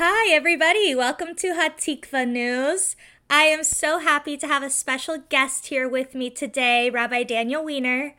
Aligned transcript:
Hi, 0.00 0.32
everybody. 0.32 0.94
Welcome 0.94 1.34
to 1.38 1.54
Hatikvah 1.54 2.28
News. 2.28 2.94
I 3.28 3.46
am 3.46 3.64
so 3.64 3.98
happy 3.98 4.36
to 4.36 4.46
have 4.46 4.62
a 4.62 4.70
special 4.70 5.18
guest 5.28 5.66
here 5.66 5.88
with 5.88 6.14
me 6.14 6.30
today, 6.30 6.88
Rabbi 6.88 7.24
Daniel 7.24 7.64
Weiner. 7.64 8.14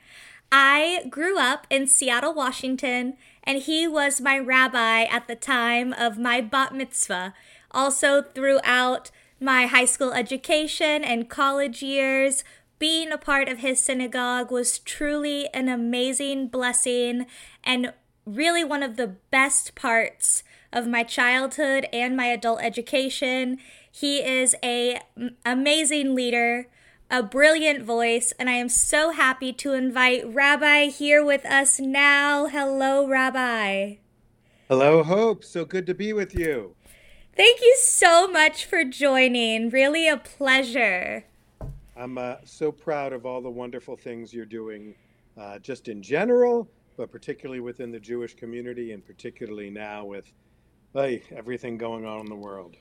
I 0.52 1.06
grew 1.10 1.40
up 1.40 1.66
in 1.70 1.88
Seattle, 1.88 2.34
Washington, 2.34 3.14
and 3.46 3.60
he 3.60 3.88
was 3.88 4.20
my 4.20 4.38
rabbi 4.38 5.04
at 5.04 5.30
the 5.30 5.38
time 5.38 5.94
of 5.94 6.18
my 6.18 6.42
bat 6.42 6.76
mitzvah. 6.76 7.34
Also, 7.72 8.24
throughout 8.24 9.10
my 9.40 9.68
high 9.68 9.86
school 9.86 10.12
education 10.12 11.06
and 11.06 11.30
college 11.30 11.82
years, 11.82 12.44
being 12.78 13.10
a 13.10 13.18
part 13.18 13.48
of 13.48 13.60
his 13.60 13.80
synagogue 13.80 14.52
was 14.52 14.80
truly 14.80 15.48
an 15.54 15.70
amazing 15.70 16.50
blessing 16.50 17.26
and 17.64 17.94
really 18.26 18.66
one 18.66 18.84
of 18.84 18.98
the 18.98 19.16
best 19.32 19.76
parts 19.76 20.44
of 20.72 20.88
my 20.88 21.04
childhood 21.04 21.88
and 21.92 22.16
my 22.16 22.28
adult 22.28 22.62
education. 22.62 23.58
He 23.92 24.20
is 24.20 24.56
a 24.64 25.00
amazing 25.46 26.16
leader, 26.16 26.68
a 27.10 27.24
brilliant 27.24 27.84
voice, 27.84 28.34
and 28.40 28.50
I 28.50 28.54
am 28.54 28.70
so 28.70 29.12
happy 29.12 29.52
to 29.54 29.74
invite 29.74 30.32
Rabbi 30.32 30.86
here 30.86 31.24
with 31.26 31.46
us 31.46 31.80
now. 31.80 32.48
Hello, 32.48 33.08
Rabbi. 33.08 33.96
Hello, 34.68 35.04
Hope. 35.04 35.44
So 35.44 35.66
good 35.66 35.88
to 35.88 35.96
be 35.96 36.14
with 36.14 36.36
you. 36.36 36.76
Thank 37.36 37.62
you 37.62 37.76
so 37.80 38.28
much 38.28 38.66
for 38.66 38.84
joining. 38.84 39.70
Really 39.70 40.08
a 40.08 40.18
pleasure. 40.18 41.26
I'm 41.96 42.18
uh, 42.18 42.36
so 42.46 42.72
proud 42.72 43.12
of 43.12 43.26
all 43.26 43.42
the 43.42 43.50
wonderful 43.50 43.98
things 43.98 44.34
you're 44.34 44.46
doing, 44.46 44.94
uh, 45.38 45.58
just 45.60 45.88
in 45.88 46.04
general, 46.04 46.68
but 46.98 47.12
particularly 47.12 47.62
within 47.62 47.92
the 47.92 48.00
Jewish 48.00 48.36
community, 48.36 48.92
and 48.92 49.06
particularly 49.06 49.70
now 49.70 50.06
with 50.06 50.32
hey, 50.94 51.24
everything 51.36 51.78
going 51.78 52.06
on 52.06 52.22
in 52.22 52.26
the 52.28 52.36
world. 52.36 52.76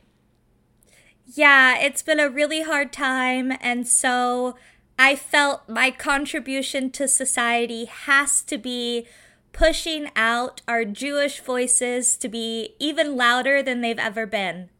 Yeah, 1.26 1.78
it's 1.78 2.02
been 2.02 2.20
a 2.20 2.28
really 2.28 2.62
hard 2.62 2.92
time. 2.92 3.52
And 3.60 3.86
so 3.86 4.56
I 4.98 5.14
felt 5.14 5.68
my 5.68 5.90
contribution 5.90 6.90
to 6.92 7.06
society 7.06 7.84
has 7.84 8.42
to 8.42 8.56
be 8.56 9.06
pushing 9.52 10.10
out 10.16 10.62
our 10.66 10.84
Jewish 10.84 11.40
voices 11.40 12.16
to 12.16 12.28
be 12.28 12.74
even 12.78 13.16
louder 13.16 13.62
than 13.62 13.80
they've 13.80 13.98
ever 13.98 14.26
been. 14.26 14.70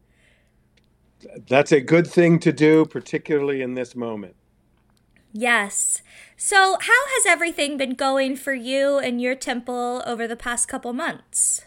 That's 1.49 1.73
a 1.73 1.81
good 1.81 2.07
thing 2.07 2.39
to 2.41 2.53
do, 2.53 2.85
particularly 2.85 3.61
in 3.61 3.75
this 3.75 3.95
moment. 3.97 4.37
Yes. 5.33 6.01
So, 6.37 6.79
how 6.81 7.07
has 7.09 7.27
everything 7.27 7.77
been 7.77 7.95
going 7.95 8.37
for 8.37 8.55
you 8.55 8.99
and 8.99 9.21
your 9.21 9.35
temple 9.35 10.03
over 10.07 10.27
the 10.27 10.37
past 10.37 10.69
couple 10.69 10.93
months? 10.93 11.65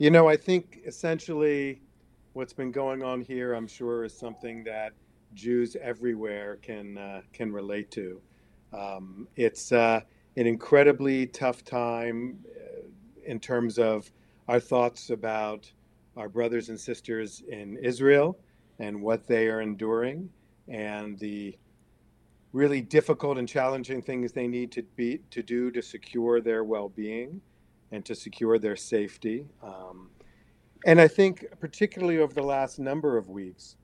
You 0.00 0.12
know, 0.12 0.28
I 0.28 0.36
think 0.36 0.78
essentially 0.86 1.82
what's 2.32 2.52
been 2.52 2.70
going 2.70 3.02
on 3.02 3.20
here, 3.20 3.54
I'm 3.54 3.66
sure, 3.66 4.04
is 4.04 4.16
something 4.16 4.62
that 4.62 4.92
Jews 5.34 5.76
everywhere 5.82 6.56
can 6.62 6.96
uh, 6.96 7.22
can 7.32 7.52
relate 7.52 7.90
to. 7.92 8.20
Um, 8.72 9.26
it's 9.34 9.72
uh, 9.72 10.00
an 10.36 10.46
incredibly 10.46 11.26
tough 11.26 11.64
time 11.64 12.38
uh, 12.46 12.82
in 13.26 13.40
terms 13.40 13.76
of 13.76 14.08
our 14.46 14.60
thoughts 14.60 15.10
about 15.10 15.68
our 16.16 16.28
brothers 16.28 16.68
and 16.68 16.78
sisters 16.78 17.42
in 17.48 17.76
Israel 17.78 18.38
and 18.78 19.02
what 19.02 19.26
they 19.26 19.48
are 19.48 19.60
enduring, 19.62 20.30
and 20.68 21.18
the 21.18 21.58
really 22.52 22.80
difficult 22.80 23.36
and 23.36 23.48
challenging 23.48 24.00
things 24.00 24.30
they 24.30 24.46
need 24.46 24.70
to 24.70 24.84
be 24.94 25.22
to 25.30 25.42
do 25.42 25.72
to 25.72 25.82
secure 25.82 26.40
their 26.40 26.62
well-being 26.62 27.40
and 27.92 28.04
to 28.04 28.14
secure 28.14 28.58
their 28.58 28.76
safety. 28.76 29.46
Um, 29.62 30.10
and 30.84 31.00
I 31.00 31.08
think, 31.08 31.46
particularly 31.60 32.18
over 32.18 32.32
the 32.32 32.42
last 32.42 32.78
number 32.78 33.16
of 33.16 33.28
weeks, 33.28 33.76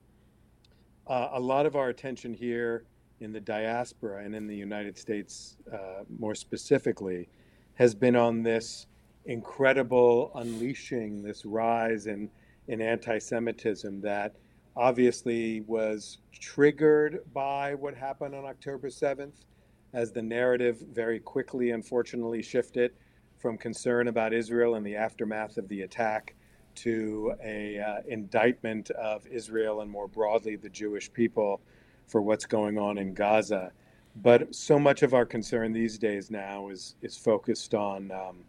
uh, 1.07 1.31
a 1.33 1.41
lot 1.41 1.67
of 1.67 1.77
our 1.77 1.89
attention 1.89 2.33
here 2.33 2.85
in 3.21 3.33
the 3.33 3.41
diaspora 3.41 4.25
and 4.25 4.35
in 4.35 4.47
the 4.47 4.57
United 4.57 4.99
States, 4.99 5.57
uh, 5.73 6.05
more 6.19 6.35
specifically, 6.35 7.29
has 7.75 7.95
been 7.95 8.17
on 8.17 8.43
this 8.43 8.87
incredible 9.27 10.31
unleashing, 10.35 11.23
this 11.23 11.45
rise 11.45 12.07
in, 12.07 12.31
in 12.69 12.81
anti 12.81 13.19
Semitism 13.19 14.01
that 14.03 14.37
obviously 14.77 15.63
was 15.63 16.19
triggered 16.33 17.21
by 17.33 17.75
what 17.75 17.95
happened 17.95 18.35
on 18.35 18.45
October 18.45 18.89
7th, 18.89 19.45
as 19.93 20.13
the 20.13 20.23
narrative 20.23 20.85
very 20.93 21.21
quickly, 21.21 21.71
unfortunately, 21.71 22.43
shifted 22.43 22.93
from 23.45 23.59
concern 23.59 24.09
about 24.09 24.33
Israel 24.33 24.77
and 24.77 24.87
the 24.87 24.97
aftermath 24.97 25.59
of 25.59 25.69
the 25.69 25.83
attack 25.83 26.35
to 26.75 27.35
a 27.45 27.79
uh, 27.79 27.97
indictment 28.09 28.89
of 28.93 29.27
Israel 29.27 29.83
and 29.83 29.91
more 29.91 30.09
broadly 30.09 30.57
the 30.57 30.71
Jewish 30.71 31.13
people 31.13 31.61
for 32.07 32.23
what's 32.23 32.47
going 32.47 32.79
on 32.79 32.97
in 32.97 33.13
Gaza. 33.13 33.71
But 34.17 34.55
so 34.55 34.79
much 34.79 35.03
of 35.03 35.13
our 35.13 35.27
concern 35.27 35.75
these 35.75 35.99
days 35.99 36.31
now 36.31 36.71
is 36.71 36.95
is 37.03 37.19
focused 37.19 37.75
on 37.75 38.11
um, 38.13 38.45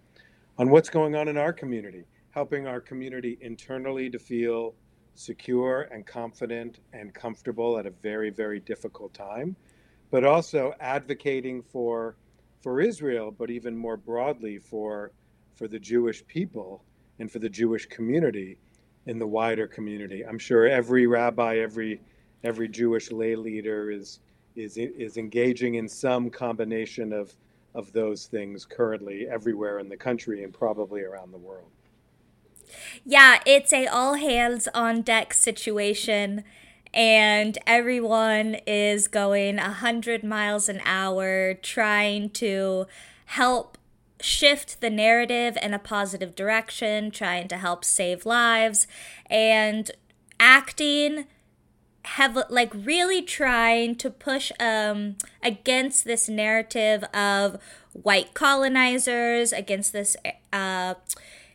on 0.57 0.69
what's 0.69 0.89
going 0.89 1.13
on 1.13 1.27
in 1.27 1.35
our 1.35 1.51
community, 1.51 2.05
helping 2.29 2.65
our 2.65 2.79
community 2.79 3.37
internally 3.41 4.09
to 4.11 4.17
feel 4.17 4.75
secure 5.15 5.89
and 5.91 6.05
confident 6.05 6.79
and 6.93 7.13
comfortable 7.13 7.77
at 7.77 7.85
a 7.85 7.91
very 7.91 8.29
very 8.29 8.61
difficult 8.61 9.13
time, 9.13 9.57
but 10.09 10.23
also 10.23 10.73
advocating 10.79 11.61
for 11.61 12.15
for 12.65 12.81
Israel, 12.81 13.29
but 13.29 13.51
even 13.51 13.77
more 13.77 13.95
broadly 13.95 14.57
for 14.57 15.11
for 15.53 15.67
the 15.67 15.77
Jewish 15.77 16.25
people 16.25 16.83
and 17.19 17.31
for 17.31 17.37
the 17.37 17.47
Jewish 17.47 17.85
community 17.85 18.57
in 19.05 19.19
the 19.19 19.27
wider 19.27 19.67
community. 19.67 20.25
I'm 20.25 20.39
sure 20.39 20.65
every 20.65 21.05
rabbi, 21.05 21.59
every 21.59 22.01
every 22.43 22.67
Jewish 22.67 23.11
lay 23.11 23.35
leader 23.35 23.91
is 23.91 24.19
is 24.55 24.77
is 24.77 25.17
engaging 25.17 25.75
in 25.75 25.87
some 25.87 26.31
combination 26.31 27.13
of 27.13 27.35
of 27.75 27.93
those 27.93 28.25
things 28.25 28.65
currently 28.65 29.27
everywhere 29.29 29.77
in 29.77 29.87
the 29.87 29.97
country 29.97 30.43
and 30.43 30.51
probably 30.51 31.03
around 31.03 31.31
the 31.31 31.37
world. 31.37 31.69
Yeah, 33.05 33.41
it's 33.45 33.71
a 33.73 33.85
all 33.85 34.15
hands 34.15 34.67
on 34.73 35.03
deck 35.03 35.35
situation 35.35 36.43
and 36.95 37.57
everyone 37.67 38.55
is 38.65 39.09
going 39.09 39.57
100 39.57 40.23
miles 40.23 40.69
an 40.69 40.81
hour 40.85 41.53
trying 41.53 42.29
to 42.29 42.87
help 43.25 43.77
shift 44.21 44.79
the 44.79 44.89
narrative 44.89 45.57
in 45.61 45.73
a 45.73 45.79
positive 45.79 46.35
direction, 46.35 47.11
trying 47.11 47.49
to 47.49 47.57
help 47.57 47.83
save 47.83 48.25
lives, 48.25 48.87
and 49.29 49.91
acting 50.39 51.25
have 52.05 52.37
like 52.49 52.71
really 52.73 53.21
trying 53.21 53.95
to 53.95 54.11
push 54.11 54.51
um 54.59 55.15
against 55.41 56.05
this 56.05 56.29
narrative 56.29 57.03
of 57.15 57.59
white 57.93 58.35
colonizers 58.35 59.51
against 59.51 59.91
this 59.91 60.15
uh 60.53 60.93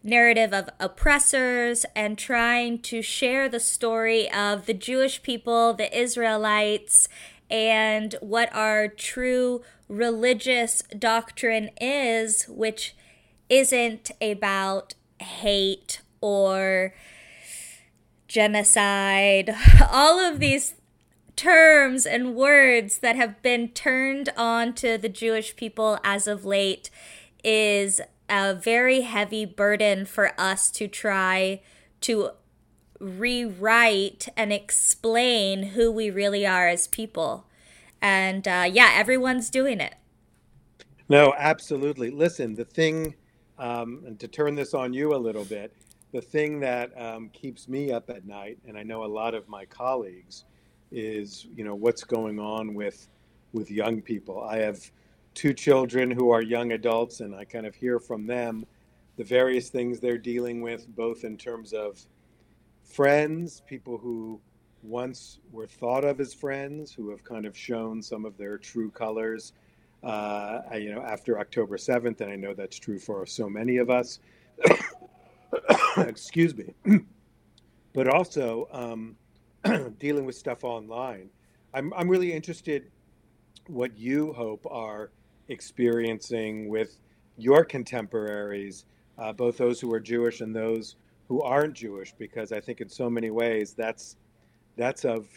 narrative 0.02 0.52
of 0.52 0.68
oppressors 0.78 1.84
and 1.94 2.16
trying 2.16 2.78
to 2.78 3.02
share 3.02 3.48
the 3.48 3.60
story 3.60 4.30
of 4.32 4.66
the 4.66 4.74
Jewish 4.74 5.22
people, 5.22 5.74
the 5.74 5.96
Israelites, 5.96 7.08
and 7.50 8.14
what 8.20 8.54
our 8.54 8.88
true 8.88 9.62
religious 9.88 10.82
doctrine 10.98 11.70
is, 11.80 12.44
which 12.44 12.94
isn't 13.48 14.10
about 14.22 14.94
hate 15.18 16.00
or 16.20 16.94
genocide, 18.28 19.54
all 19.90 20.18
of 20.18 20.38
these 20.38 20.74
terms 21.36 22.06
and 22.06 22.34
words 22.34 22.98
that 22.98 23.16
have 23.16 23.40
been 23.42 23.68
turned 23.68 24.28
on 24.36 24.74
to 24.74 24.98
the 24.98 25.08
Jewish 25.08 25.56
people 25.56 25.98
as 26.04 26.26
of 26.26 26.44
late 26.44 26.90
is 27.42 28.00
a 28.30 28.54
very 28.54 29.02
heavy 29.02 29.44
burden 29.44 30.06
for 30.06 30.32
us 30.38 30.70
to 30.70 30.88
try 30.88 31.60
to 32.03 32.30
rewrite 33.00 34.28
and 34.36 34.53
explain 34.53 35.62
who 35.62 35.91
we 35.91 36.10
really 36.10 36.47
are 36.47 36.68
as 36.68 36.86
people. 36.86 37.47
And 38.00 38.47
uh, 38.47 38.68
yeah, 38.71 38.92
everyone's 38.94 39.50
doing 39.50 39.80
it. 39.80 39.94
No, 41.09 41.34
absolutely. 41.36 42.10
Listen, 42.10 42.54
the 42.54 42.65
thing, 42.65 43.15
um, 43.59 44.03
and 44.06 44.18
to 44.21 44.28
turn 44.28 44.54
this 44.54 44.74
on 44.74 44.92
you 44.92 45.15
a 45.15 45.18
little 45.18 45.44
bit, 45.44 45.74
the 46.12 46.21
thing 46.21 46.60
that 46.60 46.91
um, 47.00 47.28
keeps 47.30 47.68
me 47.68 47.92
up 47.92 48.10
at 48.10 48.27
night, 48.27 48.59
and 48.66 48.78
I 48.78 48.82
know 48.82 49.04
a 49.04 49.06
lot 49.06 49.34
of 49.34 49.48
my 49.48 49.65
colleagues, 49.65 50.44
is 50.92 51.47
you 51.54 51.65
know 51.65 51.74
what's 51.74 52.03
going 52.03 52.38
on 52.41 52.74
with 52.74 53.09
with 53.53 53.71
young 53.71 54.03
people. 54.03 54.42
I 54.42 54.59
have 54.59 54.91
two 55.41 55.54
children 55.54 56.10
who 56.10 56.28
are 56.28 56.42
young 56.42 56.72
adults, 56.72 57.21
and 57.21 57.34
I 57.34 57.47
kind 57.47 57.65
of 57.65 57.75
hear 57.75 57.98
from 57.98 58.27
them 58.27 58.66
the 59.16 59.25
various 59.25 59.71
things 59.71 59.98
they're 59.98 60.19
dealing 60.19 60.60
with, 60.60 60.87
both 60.95 61.25
in 61.25 61.39
terms 61.39 61.72
of 61.72 61.98
friends, 62.84 63.63
people 63.66 63.97
who 63.97 64.39
once 64.83 65.39
were 65.51 65.66
thought 65.66 66.04
of 66.04 66.21
as 66.21 66.34
friends, 66.34 66.92
who 66.92 67.09
have 67.09 67.25
kind 67.25 67.47
of 67.47 67.57
shown 67.57 68.03
some 68.03 68.27
of 68.27 68.37
their 68.37 68.59
true 68.59 68.91
colors, 68.91 69.54
uh, 70.03 70.60
you 70.75 70.95
know, 70.95 71.01
after 71.01 71.39
October 71.39 71.78
7th, 71.78 72.21
and 72.21 72.31
I 72.31 72.37
know 72.37 72.53
that's 72.53 72.78
true 72.78 72.98
for 72.98 73.25
so 73.25 73.48
many 73.48 73.78
of 73.78 73.89
us. 73.89 74.21
Excuse 75.97 76.54
me. 76.54 76.75
but 77.95 78.09
also 78.09 78.69
um, 78.72 79.16
dealing 79.98 80.27
with 80.27 80.34
stuff 80.34 80.65
online. 80.65 81.31
I'm, 81.72 81.95
I'm 81.95 82.10
really 82.10 82.31
interested 82.31 82.91
what 83.69 83.97
you 83.97 84.34
hope 84.34 84.66
are 84.71 85.10
experiencing 85.50 86.68
with 86.68 86.98
your 87.36 87.64
contemporaries, 87.64 88.86
uh, 89.18 89.32
both 89.32 89.58
those 89.58 89.80
who 89.80 89.92
are 89.92 90.00
Jewish 90.00 90.41
and 90.41 90.54
those 90.54 90.97
who 91.28 91.42
aren't 91.42 91.74
Jewish, 91.74 92.12
because 92.18 92.52
I 92.52 92.60
think 92.60 92.80
in 92.80 92.88
so 92.88 93.10
many 93.10 93.30
ways 93.30 93.74
that's 93.74 94.16
that's 94.76 95.04
of 95.04 95.28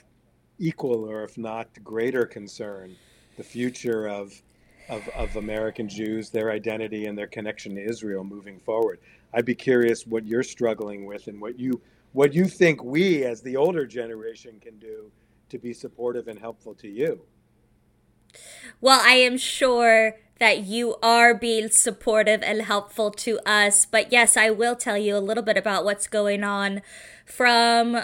equal 0.60 1.10
or 1.10 1.24
if 1.24 1.38
not 1.38 1.68
greater 1.84 2.26
concern, 2.26 2.96
the 3.38 3.44
future 3.44 4.08
of 4.08 4.34
of, 4.90 5.08
of 5.10 5.36
American 5.38 5.88
Jews, 5.88 6.30
their 6.30 6.52
identity 6.52 7.06
and 7.06 7.18
their 7.18 7.28
connection 7.28 7.76
to 7.76 7.82
Israel 7.82 8.24
moving 8.24 8.60
forward. 8.60 9.00
I'd 9.34 9.46
be 9.46 9.56
curious 9.56 10.06
what 10.06 10.26
you're 10.26 10.44
struggling 10.44 11.06
with 11.06 11.28
and 11.28 11.40
what 11.40 11.58
you 11.60 11.82
what 12.12 12.34
you 12.34 12.46
think 12.46 12.84
we 12.84 13.24
as 13.24 13.42
the 13.42 13.58
older 13.58 13.88
generation 13.88 14.60
can 14.62 14.78
do 14.78 15.12
to 15.50 15.58
be 15.58 15.74
supportive 15.74 16.28
and 16.28 16.38
helpful 16.38 16.76
to 16.76 16.88
you. 16.88 17.22
Well, 18.82 19.00
I 19.04 19.14
am 19.14 19.38
sure 19.38 20.18
that 20.40 20.66
you 20.66 20.96
are 21.02 21.34
being 21.34 21.70
supportive 21.70 22.42
and 22.44 22.64
helpful 22.64 23.12
to 23.12 23.40
us. 23.46 23.86
But 23.86 24.12
yes, 24.12 24.36
I 24.36 24.50
will 24.50 24.76
tell 24.76 24.98
you 24.98 25.16
a 25.16 25.20
little 25.20 25.44
bit 25.44 25.58
about 25.58 25.86
what's 25.86 26.08
going 26.08 26.44
on 26.44 26.82
from 27.26 28.02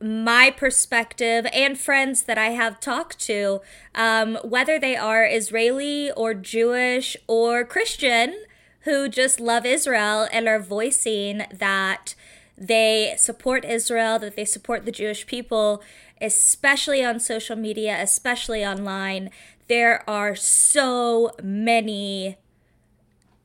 my 0.00 0.50
perspective 0.50 1.46
and 1.52 1.78
friends 1.78 2.24
that 2.24 2.36
I 2.36 2.50
have 2.50 2.80
talked 2.80 3.18
to, 3.20 3.62
um, 3.94 4.36
whether 4.44 4.78
they 4.78 4.96
are 4.96 5.24
Israeli 5.24 6.10
or 6.12 6.34
Jewish 6.34 7.16
or 7.26 7.64
Christian, 7.64 8.44
who 8.80 9.08
just 9.08 9.40
love 9.40 9.64
Israel 9.64 10.28
and 10.30 10.46
are 10.46 10.60
voicing 10.60 11.44
that 11.50 12.14
they 12.56 13.14
support 13.16 13.64
Israel, 13.64 14.18
that 14.18 14.36
they 14.36 14.44
support 14.44 14.84
the 14.84 14.92
Jewish 14.92 15.26
people, 15.26 15.82
especially 16.20 17.04
on 17.04 17.20
social 17.20 17.56
media, 17.56 17.96
especially 18.00 18.64
online. 18.64 19.30
There 19.68 20.08
are 20.08 20.34
so 20.34 21.32
many 21.42 22.36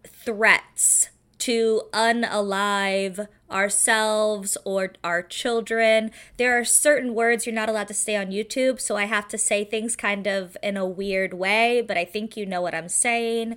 threats 0.06 1.10
to 1.40 1.84
unalive 1.94 3.28
ourselves 3.50 4.58
or 4.66 4.94
our 5.04 5.24
children. 5.24 6.12
There 6.38 6.60
are 6.60 6.66
certain 6.66 7.16
words 7.16 7.46
you're 7.46 7.56
not 7.56 7.70
allowed 7.70 7.88
to 7.88 7.94
say 7.94 8.16
on 8.16 8.28
YouTube, 8.28 8.80
so 8.80 8.96
I 8.96 9.06
have 9.06 9.28
to 9.30 9.38
say 9.38 9.64
things 9.64 9.96
kind 9.96 10.28
of 10.28 10.56
in 10.62 10.78
a 10.78 10.86
weird 10.86 11.34
way, 11.34 11.82
but 11.82 11.98
I 11.98 12.06
think 12.06 12.38
you 12.38 12.46
know 12.46 12.62
what 12.62 12.76
I'm 12.76 12.90
saying. 12.90 13.54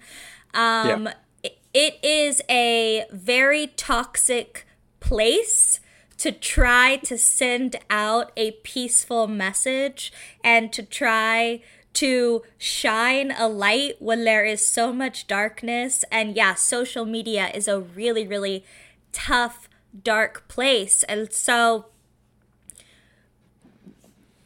Um, 0.54 1.06
yeah. 1.06 1.12
it, 1.42 1.58
it 1.74 2.04
is 2.04 2.40
a 2.48 3.04
very 3.10 3.66
toxic 3.68 4.66
place 5.00 5.80
to 6.22 6.30
try 6.30 6.94
to 6.94 7.18
send 7.18 7.74
out 7.90 8.30
a 8.36 8.52
peaceful 8.62 9.26
message 9.26 10.12
and 10.44 10.72
to 10.72 10.80
try 10.80 11.60
to 11.94 12.44
shine 12.56 13.32
a 13.32 13.48
light 13.48 13.96
when 13.98 14.22
there 14.22 14.44
is 14.44 14.64
so 14.64 14.92
much 14.92 15.26
darkness. 15.26 16.04
And 16.12 16.36
yeah, 16.36 16.54
social 16.54 17.04
media 17.04 17.50
is 17.52 17.66
a 17.66 17.80
really, 17.80 18.24
really 18.24 18.64
tough, 19.10 19.68
dark 20.04 20.46
place. 20.46 21.02
And 21.08 21.32
so 21.32 21.86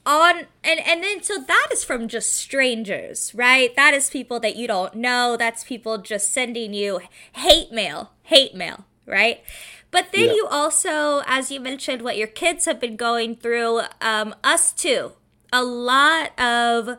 on 0.07 0.47
and 0.65 0.81
and 0.81 1.03
then 1.03 1.23
so 1.23 1.37
that 1.37 1.67
is 1.73 1.83
from 1.83 2.07
just 2.07 2.33
strangers 2.33 3.35
right 3.35 3.75
that 3.75 3.93
is 3.93 4.09
people 4.09 4.39
that 4.39 4.55
you 4.55 4.69
don't 4.69 4.95
know 4.95 5.37
that's 5.37 5.65
people 5.65 5.99
just 5.99 6.33
sending 6.33 6.73
you 6.73 7.01
hate 7.33 7.73
mail 7.73 8.13
hate 8.23 8.55
mail 8.55 8.85
right 9.05 9.43
but 9.91 10.13
then 10.13 10.27
yeah. 10.27 10.35
you 10.35 10.47
also 10.51 11.23
as 11.27 11.51
you 11.51 11.61
mentioned 11.61 12.03
what 12.03 12.17
your 12.17 12.27
kids 12.27 12.65
have 12.65 12.81
been 12.81 12.97
going 12.97 13.37
through 13.37 13.83
um, 14.01 14.35
us 14.43 14.73
too 14.73 15.13
a 15.53 15.63
lot 15.63 16.39
of 16.39 16.99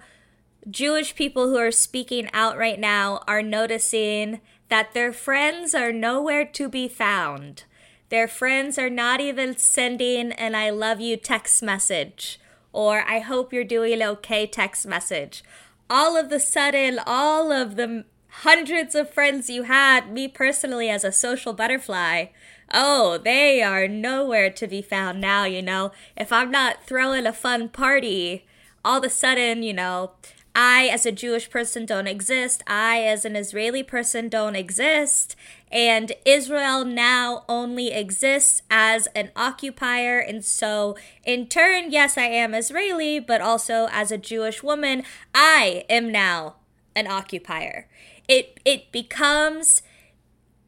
Jewish 0.69 1.15
people 1.15 1.47
who 1.47 1.57
are 1.57 1.71
speaking 1.71 2.29
out 2.33 2.57
right 2.57 2.79
now 2.79 3.23
are 3.27 3.41
noticing 3.41 4.41
that 4.69 4.93
their 4.93 5.13
friends 5.13 5.73
are 5.73 5.93
nowhere 5.93 6.45
to 6.45 6.67
be 6.67 6.87
found. 6.89 7.63
Their 8.09 8.27
friends 8.27 8.77
are 8.77 8.89
not 8.89 9.21
even 9.21 9.57
sending 9.57 10.33
an 10.33 10.55
I 10.55 10.69
love 10.69 10.99
you 10.99 11.15
text 11.17 11.63
message 11.63 12.39
or 12.73 13.03
I 13.07 13.19
hope 13.19 13.53
you're 13.53 13.63
doing 13.63 14.03
okay 14.03 14.45
text 14.45 14.85
message. 14.85 15.43
All 15.89 16.17
of 16.17 16.29
the 16.29 16.39
sudden, 16.39 16.99
all 17.05 17.51
of 17.51 17.75
the 17.75 18.05
hundreds 18.41 18.93
of 18.93 19.09
friends 19.09 19.49
you 19.49 19.63
had, 19.63 20.11
me 20.11 20.27
personally 20.27 20.89
as 20.89 21.03
a 21.03 21.11
social 21.11 21.53
butterfly, 21.53 22.25
oh, 22.73 23.17
they 23.17 23.61
are 23.61 23.87
nowhere 23.87 24.49
to 24.51 24.67
be 24.67 24.81
found 24.81 25.21
now, 25.21 25.45
you 25.45 25.61
know. 25.61 25.91
If 26.15 26.31
I'm 26.31 26.51
not 26.51 26.83
throwing 26.85 27.25
a 27.25 27.33
fun 27.33 27.69
party, 27.69 28.45
all 28.83 28.99
of 28.99 29.03
a 29.03 29.09
sudden, 29.09 29.63
you 29.63 29.73
know, 29.73 30.11
I, 30.59 30.87
as 30.87 31.05
a 31.05 31.11
Jewish 31.11 31.51
person, 31.51 31.85
don't 31.85 32.07
exist. 32.07 32.63
I, 32.65 33.03
as 33.03 33.25
an 33.25 33.35
Israeli 33.35 33.83
person, 33.83 34.27
don't 34.27 34.55
exist. 34.55 35.35
And 35.71 36.13
Israel 36.25 36.83
now 36.83 37.43
only 37.47 37.91
exists 37.91 38.63
as 38.71 39.07
an 39.13 39.29
occupier. 39.35 40.17
And 40.17 40.43
so, 40.43 40.97
in 41.23 41.45
turn, 41.45 41.91
yes, 41.91 42.17
I 42.17 42.23
am 42.23 42.55
Israeli, 42.55 43.19
but 43.19 43.39
also 43.39 43.87
as 43.91 44.11
a 44.11 44.17
Jewish 44.17 44.63
woman, 44.63 45.03
I 45.31 45.85
am 45.91 46.11
now 46.11 46.55
an 46.95 47.05
occupier. 47.05 47.87
It, 48.27 48.59
it 48.65 48.91
becomes 48.91 49.83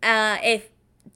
uh, 0.03 0.37
if 0.43 0.69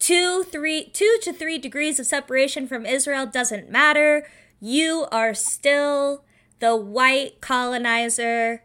two, 0.03 0.43
three, 0.43 0.89
two 0.89 1.17
to 1.21 1.31
three 1.31 1.57
degrees 1.57 1.97
of 1.97 2.05
separation 2.05 2.67
from 2.67 2.85
Israel 2.85 3.25
doesn't 3.25 3.69
matter. 3.69 4.27
You 4.59 5.07
are 5.13 5.33
still 5.33 6.25
the 6.59 6.75
white 6.75 7.39
colonizer, 7.39 8.63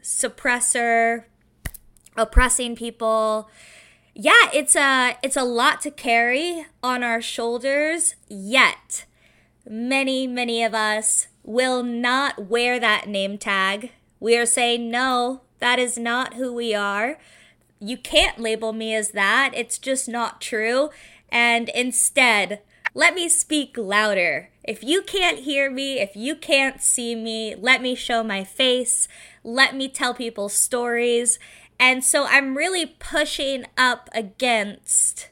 suppressor, 0.00 1.24
oppressing 2.16 2.76
people. 2.76 3.50
Yeah, 4.14 4.48
it's 4.54 4.74
a 4.74 5.18
it's 5.22 5.36
a 5.36 5.44
lot 5.44 5.82
to 5.82 5.90
carry 5.90 6.64
on 6.82 7.02
our 7.02 7.20
shoulders, 7.20 8.14
yet 8.26 9.04
many 9.68 10.26
many 10.26 10.64
of 10.64 10.72
us 10.72 11.26
will 11.42 11.82
not 11.82 12.48
wear 12.48 12.80
that 12.80 13.06
name 13.06 13.36
tag. 13.36 13.92
We 14.18 14.34
are 14.38 14.46
saying 14.46 14.90
no, 14.90 15.42
that 15.58 15.78
is 15.78 15.98
not 15.98 16.34
who 16.34 16.54
we 16.54 16.74
are. 16.74 17.18
You 17.80 17.96
can't 17.96 18.38
label 18.38 18.72
me 18.72 18.94
as 18.94 19.10
that. 19.10 19.52
It's 19.54 19.78
just 19.78 20.08
not 20.08 20.40
true. 20.40 20.90
And 21.30 21.68
instead, 21.70 22.60
let 22.94 23.14
me 23.14 23.28
speak 23.28 23.78
louder. 23.78 24.50
If 24.62 24.84
you 24.84 25.02
can't 25.02 25.40
hear 25.40 25.70
me, 25.70 25.98
if 25.98 26.14
you 26.14 26.36
can't 26.36 26.82
see 26.82 27.14
me, 27.14 27.54
let 27.54 27.80
me 27.80 27.94
show 27.94 28.22
my 28.22 28.44
face. 28.44 29.08
Let 29.42 29.74
me 29.74 29.88
tell 29.88 30.12
people 30.12 30.48
stories. 30.48 31.38
And 31.78 32.04
so 32.04 32.26
I'm 32.26 32.56
really 32.56 32.84
pushing 32.84 33.64
up 33.78 34.10
against 34.12 35.30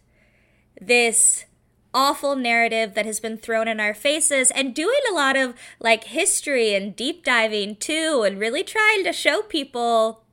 this 0.81 1.45
awful 1.93 2.37
narrative 2.37 2.95
that 2.95 3.07
has 3.07 3.21
been 3.21 3.37
thrown 3.37 3.69
in 3.69 3.81
our 3.81 3.95
faces 3.95 4.51
and 4.51 4.75
doing 4.75 5.01
a 5.11 5.15
lot 5.15 5.37
of 5.37 5.55
like 5.81 6.05
history 6.05 6.75
and 6.75 6.97
deep 6.97 7.25
diving 7.25 7.77
too, 7.77 8.23
and 8.25 8.39
really 8.39 8.63
trying 8.63 9.05
to 9.05 9.13
show 9.13 9.43
people 9.43 10.25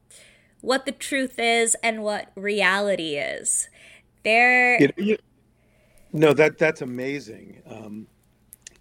what 0.65 0.85
the 0.85 0.91
truth 0.91 1.37
is 1.37 1.75
and 1.83 2.03
what 2.03 2.31
reality 2.35 3.15
is. 3.15 3.69
There. 4.23 4.81
You, 4.81 4.91
you, 4.97 5.17
no, 6.11 6.33
that 6.33 6.57
that's 6.57 6.81
amazing, 6.81 7.61
um, 7.69 8.07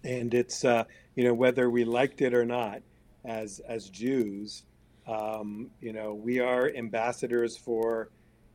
and 0.03 0.33
it's 0.33 0.65
uh, 0.65 0.85
you 1.15 1.23
know 1.23 1.33
whether 1.33 1.69
we 1.69 1.85
liked 1.85 2.21
it 2.21 2.33
or 2.33 2.45
not, 2.45 2.81
as 3.23 3.59
as 3.67 3.89
Jews, 3.89 4.63
um, 5.07 5.69
you 5.81 5.93
know 5.93 6.15
we 6.15 6.39
are 6.39 6.71
ambassadors 6.75 7.55
for 7.55 8.09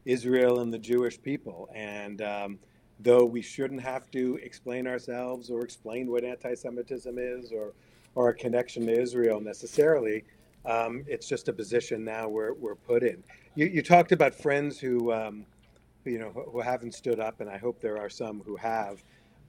Israel 0.04 0.60
and 0.60 0.72
the 0.72 0.78
Jewish 0.78 1.20
people, 1.22 1.68
and 1.72 2.22
um, 2.22 2.58
though 2.98 3.24
we 3.24 3.42
shouldn't 3.42 3.82
have 3.82 4.10
to 4.10 4.40
explain 4.42 4.88
ourselves 4.88 5.50
or 5.50 5.62
explain 5.62 6.10
what 6.10 6.24
anti-Semitism 6.24 7.16
is 7.18 7.52
or 7.52 7.74
or 8.16 8.30
a 8.30 8.34
connection 8.34 8.86
to 8.86 9.00
Israel 9.00 9.40
necessarily, 9.40 10.24
um, 10.64 11.04
it's 11.06 11.28
just 11.28 11.48
a 11.48 11.52
position 11.52 12.04
now 12.04 12.28
we're 12.28 12.54
we're 12.54 12.74
put 12.74 13.02
in. 13.02 13.22
You, 13.54 13.66
you 13.66 13.82
talked 13.82 14.12
about 14.12 14.34
friends 14.34 14.78
who 14.78 15.12
um, 15.12 15.46
you 16.04 16.18
know, 16.18 16.30
who 16.30 16.60
haven't 16.60 16.94
stood 16.94 17.20
up, 17.20 17.40
and 17.40 17.50
I 17.50 17.58
hope 17.58 17.80
there 17.80 17.98
are 17.98 18.08
some 18.08 18.42
who 18.44 18.56
have. 18.56 19.02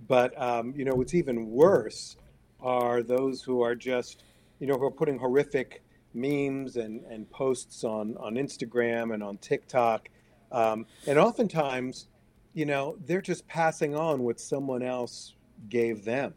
But 0.08 0.39
um, 0.41 0.74
you 0.75 0.86
know, 0.86 0.94
what's 0.94 1.13
even 1.13 1.50
worse 1.50 2.18
are 2.60 3.01
those 3.01 3.41
who 3.41 3.62
are 3.62 3.75
just, 3.75 4.24
you 4.60 4.68
know, 4.68 4.75
who 4.75 4.86
are 4.86 4.91
putting 4.91 5.18
horrific 5.18 5.84
memes 6.13 6.75
and, 6.75 7.03
and 7.06 7.30
posts 7.30 7.84
on 7.84 8.18
on 8.18 8.36
Instagram 8.36 9.13
and 9.13 9.24
on 9.24 9.38
TikTok, 9.38 10.10
um, 10.51 10.86
and 11.08 11.18
oftentimes, 11.18 12.08
you 12.53 12.65
know, 12.65 12.98
they're 13.06 13.22
just 13.22 13.48
passing 13.48 13.96
on 13.96 14.24
what 14.24 14.39
someone 14.39 14.84
else 14.84 15.36
gave 15.70 16.03
them. 16.03 16.34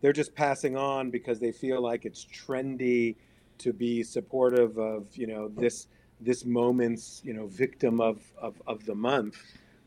They're 0.00 0.12
just 0.12 0.34
passing 0.34 0.76
on 0.76 1.10
because 1.10 1.40
they 1.40 1.52
feel 1.52 1.80
like 1.80 2.04
it's 2.04 2.26
trendy 2.26 3.16
to 3.64 3.72
be 3.72 4.02
supportive 4.02 4.78
of, 4.78 5.16
you 5.16 5.26
know, 5.26 5.48
this 5.48 5.88
this 6.20 6.44
moment's 6.44 7.20
you 7.24 7.34
know 7.34 7.46
victim 7.48 8.00
of 8.00 8.22
of, 8.38 8.62
of 8.66 8.86
the 8.86 8.94
month 8.94 9.36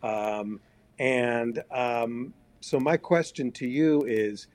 um, 0.03 0.59
and 0.99 1.63
um, 1.71 2.33
so 2.61 2.79
my 2.79 2.97
question 2.97 3.51
to 3.53 3.67
you 3.67 4.03
is 4.05 4.47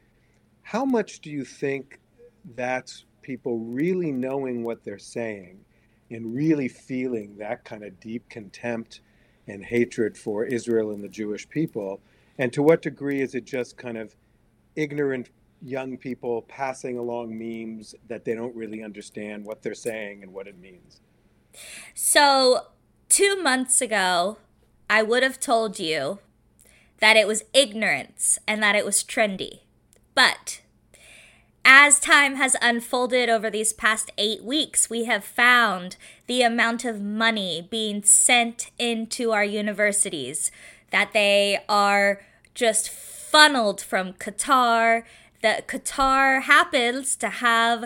how 0.63 0.85
much 0.85 1.21
do 1.21 1.31
you 1.31 1.45
think 1.45 2.01
that's 2.57 3.05
people 3.23 3.59
really 3.59 4.13
knowing 4.13 4.65
what 4.65 4.85
they're 4.85 4.99
saying 4.99 5.61
and 6.11 6.35
really 6.35 6.69
feeling 6.69 7.37
that 7.39 7.65
kind 7.65 7.85
of 7.85 7.99
deep 8.01 8.29
contempt 8.29 9.01
and 9.49 9.65
hatred 9.65 10.17
for 10.17 10.45
Israel 10.45 10.91
and 10.93 11.03
the 11.03 11.09
Jewish 11.09 11.49
people? 11.49 12.01
And 12.39 12.53
to 12.53 12.63
what 12.63 12.83
degree 12.83 13.21
is 13.21 13.35
it 13.35 13.45
just 13.45 13.77
kind 13.77 13.99
of 13.99 14.17
ignorant 14.77 15.31
young 15.63 15.97
people 15.97 16.43
passing 16.43 16.99
along 16.99 17.39
memes 17.39 17.95
that 18.09 18.25
they 18.25 18.35
don't 18.35 18.55
really 18.55 18.83
understand 18.83 19.45
what 19.45 19.63
they're 19.63 19.75
saying 19.75 20.23
and 20.23 20.33
what 20.33 20.47
it 20.47 20.59
means? 20.59 21.01
So, 21.95 22.67
two 23.09 23.41
months 23.43 23.81
ago, 23.81 24.39
I 24.89 25.03
would 25.03 25.23
have 25.23 25.39
told 25.39 25.79
you 25.79 26.19
that 27.01 27.17
it 27.17 27.27
was 27.27 27.45
ignorance 27.53 28.39
and 28.47 28.63
that 28.63 28.75
it 28.75 28.85
was 28.85 29.05
trendy. 29.05 29.61
But 30.15 30.61
as 31.65 32.01
time 32.01 32.37
has 32.37 32.57
unfolded 32.61 33.29
over 33.29 33.49
these 33.49 33.73
past 33.73 34.11
eight 34.19 34.43
weeks, 34.43 34.91
we 34.91 35.05
have 35.05 35.25
found 35.25 35.97
the 36.27 36.43
amount 36.43 36.85
of 36.85 37.01
money 37.01 37.67
being 37.71 38.03
sent 38.03 38.71
into 38.79 39.33
our 39.33 39.45
universities, 39.45 40.51
that 40.91 41.13
they 41.13 41.61
are 41.69 42.21
just 42.55 42.91
funneled 42.91 43.81
from 43.81 44.13
Qatar. 44.15 45.05
That 45.43 45.69
Qatar 45.69 46.43
happens 46.43 47.17
to 47.17 47.29
have 47.29 47.85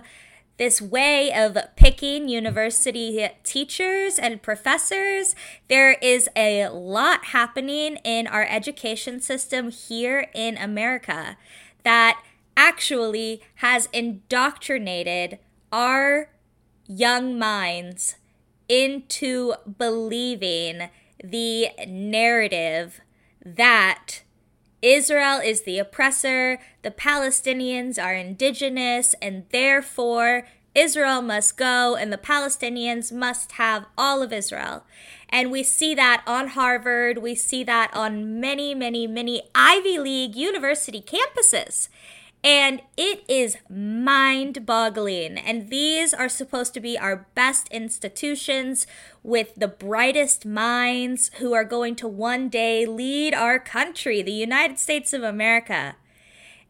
this 0.58 0.80
way 0.80 1.32
of 1.32 1.56
picking 1.76 2.28
university 2.28 3.28
teachers 3.42 4.18
and 4.18 4.42
professors. 4.42 5.34
There 5.68 5.92
is 6.00 6.28
a 6.34 6.68
lot 6.68 7.26
happening 7.26 7.96
in 8.04 8.26
our 8.26 8.46
education 8.48 9.20
system 9.20 9.70
here 9.70 10.28
in 10.34 10.56
America 10.56 11.36
that 11.84 12.22
actually 12.56 13.42
has 13.56 13.88
indoctrinated 13.92 15.38
our 15.70 16.30
young 16.86 17.38
minds 17.38 18.16
into 18.68 19.54
believing 19.78 20.88
the 21.22 21.68
narrative 21.86 23.00
that 23.44 24.22
Israel 24.82 25.40
is 25.40 25.62
the 25.62 25.78
oppressor, 25.78 26.58
the 26.82 26.90
Palestinians 26.90 28.02
are 28.02 28.14
indigenous, 28.14 29.14
and 29.22 29.44
therefore 29.50 30.46
Israel 30.74 31.22
must 31.22 31.56
go 31.56 31.96
and 31.96 32.12
the 32.12 32.18
Palestinians 32.18 33.10
must 33.10 33.52
have 33.52 33.86
all 33.96 34.22
of 34.22 34.32
Israel. 34.32 34.84
And 35.30 35.50
we 35.50 35.62
see 35.62 35.94
that 35.94 36.22
on 36.26 36.48
Harvard, 36.48 37.18
we 37.18 37.34
see 37.34 37.64
that 37.64 37.90
on 37.94 38.38
many, 38.38 38.74
many, 38.74 39.06
many 39.06 39.42
Ivy 39.54 39.98
League 39.98 40.36
university 40.36 41.00
campuses. 41.00 41.88
And 42.46 42.80
it 42.96 43.24
is 43.26 43.56
mind 43.68 44.64
boggling. 44.64 45.36
And 45.36 45.68
these 45.68 46.14
are 46.14 46.28
supposed 46.28 46.74
to 46.74 46.80
be 46.80 46.96
our 46.96 47.26
best 47.34 47.66
institutions 47.72 48.86
with 49.24 49.56
the 49.56 49.66
brightest 49.66 50.46
minds 50.46 51.32
who 51.38 51.54
are 51.54 51.64
going 51.64 51.96
to 51.96 52.06
one 52.06 52.48
day 52.48 52.86
lead 52.86 53.34
our 53.34 53.58
country, 53.58 54.22
the 54.22 54.30
United 54.30 54.78
States 54.78 55.12
of 55.12 55.24
America. 55.24 55.96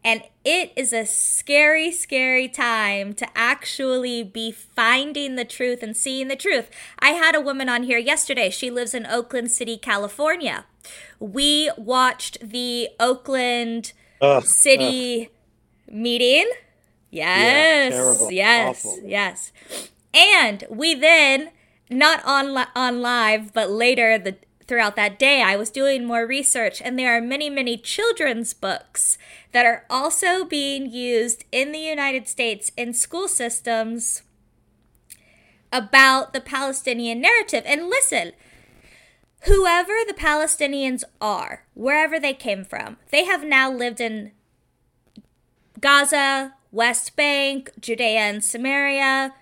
And 0.02 0.23
it 0.47 0.73
is 0.76 0.95
a 0.95 1.04
scary, 1.04 1.92
scary 1.92 2.49
time 2.49 3.12
to 3.12 3.26
actually 3.37 4.23
be 4.23 4.52
finding 4.52 5.35
the 5.35 5.45
truth 5.45 5.83
and 5.83 5.95
seeing 5.95 6.28
the 6.28 6.37
truth. 6.37 6.71
I 7.00 7.11
had 7.11 7.35
a 7.35 7.40
woman 7.40 7.68
on 7.68 7.83
here 7.83 7.99
yesterday. 7.99 8.49
She 8.49 8.71
lives 8.71 8.95
in 8.95 9.04
Oakland 9.04 9.50
City, 9.50 9.76
California. 9.76 10.64
We 11.21 11.71
watched 11.76 12.38
the 12.40 12.88
Oakland 12.99 13.92
uh, 14.23 14.40
City. 14.40 15.26
Uh 15.26 15.36
meeting. 15.88 16.50
Yes. 17.11 17.93
Yeah, 17.93 18.28
yes. 18.31 18.85
Awful. 18.85 19.00
Yes. 19.05 19.52
And 20.12 20.64
we 20.69 20.95
then 20.95 21.50
not 21.90 22.25
on 22.25 22.57
on 22.75 23.00
live, 23.00 23.52
but 23.52 23.71
later 23.71 24.19
the 24.19 24.37
throughout 24.66 24.97
that 24.97 25.19
day 25.19 25.43
I 25.43 25.57
was 25.57 25.71
doing 25.71 26.05
more 26.05 26.26
research 26.26 26.83
and 26.83 26.99
there 26.99 27.16
are 27.16 27.21
many 27.21 27.49
many 27.49 27.76
children's 27.76 28.52
books 28.52 29.16
that 29.52 29.64
are 29.64 29.85
also 29.88 30.45
being 30.45 30.90
used 30.90 31.45
in 31.52 31.71
the 31.71 31.78
United 31.78 32.26
States 32.26 32.73
in 32.76 32.93
school 32.93 33.28
systems 33.28 34.23
about 35.73 36.33
the 36.33 36.40
Palestinian 36.40 37.21
narrative. 37.21 37.62
And 37.66 37.87
listen, 37.87 38.33
whoever 39.43 39.93
the 40.07 40.14
Palestinians 40.14 41.05
are, 41.21 41.64
wherever 41.75 42.19
they 42.19 42.35
came 42.35 42.64
from, 42.64 42.97
they 43.11 43.25
have 43.25 43.45
now 43.45 43.71
lived 43.71 44.00
in 44.00 44.33
Gaza, 45.80 46.54
West 46.73 47.16
Bank, 47.16 47.71
Judea 47.80 48.21
and 48.21 48.45
Samaria 48.45 49.35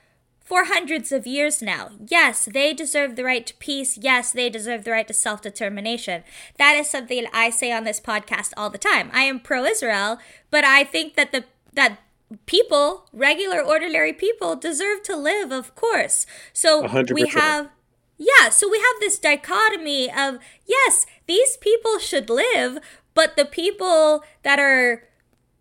for 0.44 0.64
hundreds 0.66 1.10
of 1.10 1.26
years 1.26 1.62
now. 1.62 1.90
Yes, 2.06 2.44
they 2.44 2.74
deserve 2.74 3.16
the 3.16 3.24
right 3.24 3.46
to 3.46 3.54
peace. 3.54 3.98
Yes, 3.98 4.30
they 4.30 4.50
deserve 4.50 4.84
the 4.84 4.92
right 4.92 5.08
to 5.08 5.14
self 5.14 5.42
determination. 5.42 6.22
That 6.58 6.76
is 6.76 6.88
something 6.88 7.26
I 7.32 7.50
say 7.50 7.72
on 7.72 7.84
this 7.84 8.00
podcast 8.00 8.52
all 8.56 8.70
the 8.70 8.78
time. 8.78 9.10
I 9.12 9.22
am 9.22 9.40
pro 9.40 9.64
Israel, 9.64 10.18
but 10.50 10.64
I 10.64 10.84
think 10.84 11.14
that 11.14 11.32
the 11.32 11.44
that 11.72 11.98
people, 12.46 13.08
regular 13.12 13.60
ordinary 13.60 14.12
people 14.12 14.54
deserve 14.54 15.02
to 15.04 15.16
live, 15.16 15.50
of 15.50 15.74
course. 15.74 16.26
So 16.52 16.82
100%. 16.84 17.12
we 17.12 17.28
have 17.28 17.70
yeah, 18.16 18.48
so 18.50 18.70
we 18.70 18.78
have 18.78 19.00
this 19.00 19.18
dichotomy 19.18 20.08
of 20.10 20.38
yes, 20.66 21.06
these 21.26 21.56
people 21.56 21.98
should 21.98 22.30
live, 22.30 22.78
but 23.14 23.36
the 23.36 23.44
people 23.44 24.22
that 24.42 24.58
are 24.58 25.08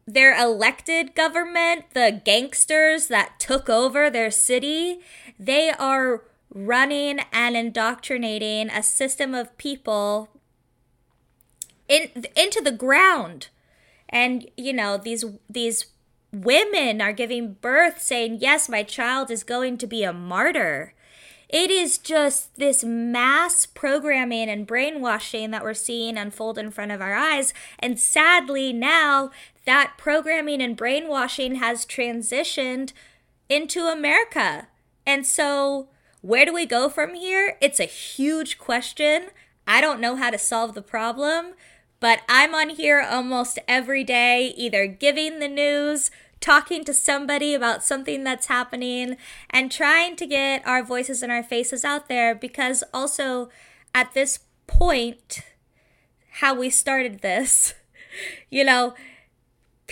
their 0.05 0.37
elected 0.37 1.15
government, 1.15 1.85
the 1.93 2.21
gangsters 2.23 3.07
that 3.07 3.39
took 3.39 3.69
over 3.69 4.09
their 4.09 4.31
city, 4.31 4.99
they 5.39 5.71
are 5.71 6.23
running 6.53 7.19
and 7.31 7.55
indoctrinating 7.57 8.69
a 8.69 8.83
system 8.83 9.33
of 9.33 9.57
people 9.57 10.29
in 11.87 12.25
into 12.35 12.61
the 12.61 12.71
ground. 12.71 13.47
And 14.09 14.49
you 14.57 14.73
know, 14.73 14.97
these 14.97 15.25
these 15.49 15.87
women 16.31 17.01
are 17.01 17.13
giving 17.13 17.53
birth 17.53 18.01
saying, 18.01 18.39
"Yes, 18.41 18.69
my 18.69 18.83
child 18.83 19.31
is 19.31 19.43
going 19.43 19.77
to 19.79 19.87
be 19.87 20.03
a 20.03 20.13
martyr." 20.13 20.93
It 21.49 21.69
is 21.69 21.99
just 21.99 22.55
this 22.55 22.83
mass 22.83 23.67
programming 23.67 24.49
and 24.49 24.65
brainwashing 24.65 25.51
that 25.51 25.61
we're 25.61 25.75
seeing 25.75 26.17
unfold 26.17 26.57
in 26.57 26.71
front 26.71 26.91
of 26.91 26.99
our 26.99 27.13
eyes. 27.13 27.53
And 27.77 27.99
sadly, 27.99 28.73
now 28.73 29.29
that 29.65 29.93
programming 29.97 30.61
and 30.61 30.75
brainwashing 30.75 31.55
has 31.55 31.85
transitioned 31.85 32.93
into 33.49 33.85
America. 33.85 34.67
And 35.05 35.25
so, 35.25 35.89
where 36.21 36.45
do 36.45 36.53
we 36.53 36.65
go 36.65 36.89
from 36.89 37.15
here? 37.15 37.57
It's 37.61 37.79
a 37.79 37.85
huge 37.85 38.57
question. 38.57 39.27
I 39.67 39.81
don't 39.81 40.01
know 40.01 40.15
how 40.15 40.29
to 40.29 40.37
solve 40.37 40.73
the 40.73 40.81
problem, 40.81 41.53
but 41.99 42.21
I'm 42.27 42.53
on 42.53 42.69
here 42.69 43.01
almost 43.01 43.59
every 43.67 44.03
day, 44.03 44.53
either 44.57 44.87
giving 44.87 45.39
the 45.39 45.47
news, 45.47 46.11
talking 46.41 46.83
to 46.83 46.93
somebody 46.93 47.53
about 47.53 47.83
something 47.83 48.23
that's 48.23 48.47
happening, 48.47 49.15
and 49.49 49.71
trying 49.71 50.15
to 50.17 50.25
get 50.25 50.65
our 50.67 50.83
voices 50.83 51.23
and 51.23 51.31
our 51.31 51.43
faces 51.43 51.85
out 51.85 52.09
there 52.09 52.35
because 52.35 52.83
also 52.93 53.49
at 53.95 54.13
this 54.13 54.39
point, 54.67 55.41
how 56.39 56.53
we 56.53 56.69
started 56.69 57.21
this, 57.21 57.73
you 58.49 58.63
know, 58.63 58.93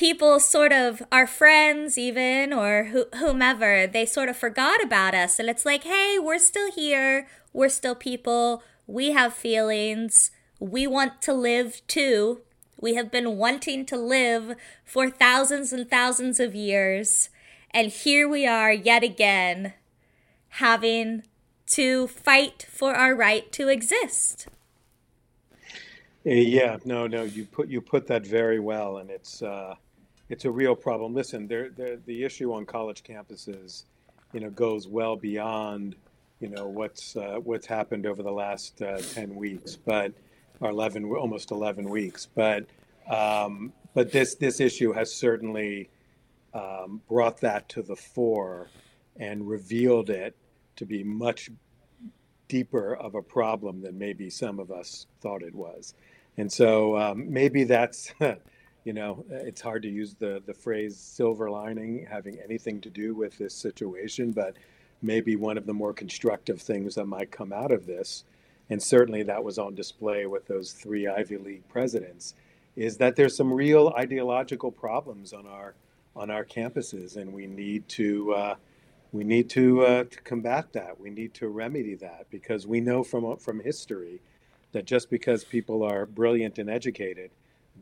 people 0.01 0.39
sort 0.39 0.73
of 0.73 1.03
our 1.11 1.27
friends 1.27 1.95
even 1.95 2.51
or 2.51 2.85
whomever 3.19 3.85
they 3.85 4.03
sort 4.03 4.29
of 4.29 4.35
forgot 4.35 4.83
about 4.83 5.13
us. 5.13 5.37
And 5.37 5.47
it's 5.47 5.63
like 5.63 5.83
hey 5.83 6.17
we're 6.17 6.39
still 6.39 6.71
here. 6.71 7.27
We're 7.53 7.69
still 7.69 7.93
people. 7.93 8.63
We 8.87 9.11
have 9.11 9.31
feelings. 9.31 10.31
We 10.59 10.87
want 10.87 11.21
to 11.21 11.33
live 11.33 11.83
too. 11.85 12.41
We 12.79 12.95
have 12.95 13.11
been 13.11 13.37
wanting 13.37 13.85
to 13.85 13.95
live 13.95 14.55
for 14.83 15.07
thousands 15.07 15.71
and 15.71 15.87
thousands 15.87 16.39
of 16.39 16.55
years. 16.55 17.29
And 17.69 17.91
here 17.91 18.27
we 18.27 18.47
are 18.47 18.73
yet 18.73 19.03
again 19.03 19.73
having 20.63 21.21
to 21.73 22.07
fight 22.07 22.65
for 22.67 22.95
our 22.95 23.13
right 23.13 23.51
to 23.51 23.67
exist. 23.67 24.47
Eh, 26.25 26.41
yeah, 26.41 26.77
no, 26.85 27.05
no, 27.05 27.21
you 27.21 27.45
put 27.45 27.67
you 27.67 27.81
put 27.81 28.07
that 28.07 28.25
very 28.25 28.59
well, 28.59 28.97
and 28.97 29.09
it's 29.11 29.41
uh, 29.41 29.75
it's 30.31 30.45
a 30.45 30.51
real 30.51 30.75
problem. 30.75 31.13
Listen, 31.13 31.45
the 31.45 32.23
issue 32.23 32.53
on 32.53 32.65
college 32.65 33.03
campuses, 33.03 33.83
you 34.31 34.39
know, 34.39 34.49
goes 34.49 34.87
well 34.87 35.17
beyond, 35.17 35.97
you 36.39 36.47
know, 36.47 36.67
what's 36.67 37.17
uh, 37.17 37.35
what's 37.43 37.65
happened 37.67 38.05
over 38.05 38.23
the 38.23 38.31
last 38.31 38.81
uh, 38.81 38.97
ten 39.13 39.35
weeks, 39.35 39.75
but 39.75 40.13
or 40.61 40.69
eleven, 40.69 41.03
almost 41.03 41.51
eleven 41.51 41.89
weeks, 41.89 42.27
but 42.33 42.65
um, 43.09 43.73
but 43.93 44.13
this 44.13 44.35
this 44.35 44.61
issue 44.61 44.93
has 44.93 45.13
certainly 45.13 45.89
um, 46.53 47.01
brought 47.09 47.41
that 47.41 47.67
to 47.69 47.81
the 47.81 47.95
fore 47.97 48.69
and 49.17 49.45
revealed 49.49 50.09
it 50.09 50.33
to 50.77 50.85
be 50.85 51.03
much 51.03 51.49
deeper 52.47 52.95
of 52.95 53.15
a 53.15 53.21
problem 53.21 53.81
than 53.81 53.97
maybe 53.97 54.29
some 54.29 54.59
of 54.59 54.71
us 54.71 55.07
thought 55.19 55.43
it 55.43 55.53
was. 55.53 55.93
And 56.37 56.49
so 56.49 56.97
um, 56.97 57.31
maybe 57.31 57.65
that's 57.65 58.13
you 58.83 58.93
know, 58.93 59.23
it's 59.29 59.61
hard 59.61 59.83
to 59.83 59.89
use 59.89 60.15
the 60.15 60.41
the 60.45 60.53
phrase 60.53 60.97
silver 60.97 61.49
lining 61.49 62.05
having 62.09 62.39
anything 62.39 62.81
to 62.81 62.89
do 62.89 63.13
with 63.13 63.37
this 63.37 63.53
situation, 63.53 64.31
but 64.31 64.55
maybe 65.01 65.35
one 65.35 65.57
of 65.57 65.65
the 65.65 65.73
more 65.73 65.93
constructive 65.93 66.61
things 66.61 66.95
that 66.95 67.05
might 67.05 67.31
come 67.31 67.53
out 67.53 67.71
of 67.71 67.85
this, 67.85 68.23
and 68.69 68.81
certainly 68.81 69.23
that 69.23 69.43
was 69.43 69.57
on 69.57 69.75
display 69.75 70.25
with 70.25 70.47
those 70.47 70.73
three 70.73 71.07
Ivy 71.07 71.37
League 71.37 71.67
presidents, 71.69 72.35
is 72.75 72.97
that 72.97 73.15
there's 73.15 73.35
some 73.35 73.53
real 73.53 73.93
ideological 73.97 74.71
problems 74.71 75.33
on 75.33 75.45
our 75.45 75.75
on 76.15 76.29
our 76.29 76.45
campuses, 76.45 77.17
and 77.17 77.33
we 77.33 77.47
need 77.47 77.87
to 77.89 78.33
uh, 78.33 78.55
we 79.11 79.23
need 79.25 79.49
to, 79.51 79.81
uh, 79.81 80.03
to 80.05 80.21
combat 80.21 80.71
that. 80.73 80.99
We 80.99 81.09
need 81.09 81.33
to 81.35 81.49
remedy 81.49 81.95
that 81.95 82.27
because 82.29 82.65
we 82.65 82.79
know 82.79 83.03
from 83.03 83.37
from 83.37 83.59
history 83.59 84.21
that 84.71 84.85
just 84.85 85.09
because 85.09 85.43
people 85.43 85.83
are 85.83 86.05
brilliant 86.05 86.57
and 86.57 86.69
educated 86.69 87.29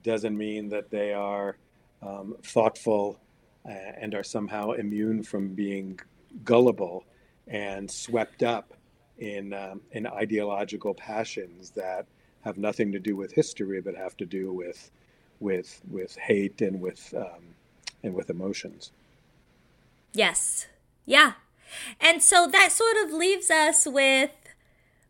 doesn't 0.03 0.38
mean 0.38 0.70
that 0.70 0.89
they 0.89 1.13
are 1.13 1.58
um, 2.01 2.36
thoughtful 2.44 3.20
uh, 3.65 3.72
and 3.72 4.15
are 4.15 4.24
somehow 4.24 4.72
immune 4.72 5.24
from 5.24 5.50
being 5.50 6.00
gullible 6.44 7.03
and 7.48 7.89
swept 7.89 8.44
up 8.44 8.74
in 9.18 9.53
um, 9.53 9.82
in 9.91 10.08
ideological 10.08 10.94
passions 10.94 11.72
that 11.72 12.06
have 12.41 12.58
nothing 12.58 12.91
to 12.91 13.00
do 13.00 13.15
with 13.15 13.32
history 13.34 13.82
but 13.82 13.96
have 13.96 14.15
to 14.18 14.25
do 14.25 14.53
with 14.53 14.91
with 15.39 15.82
with 15.89 16.15
hate 16.18 16.62
and 16.62 16.79
with 16.79 17.13
um, 17.18 17.44
and 18.03 18.13
with 18.13 18.29
emotions. 18.29 18.91
Yes. 20.13 20.68
Yeah. 21.06 21.34
And 22.00 22.24
so 22.24 22.48
that 22.48 22.72
sort 22.72 22.98
of 22.98 23.12
leaves 23.12 23.51
us 23.51 23.86
with 23.86 24.32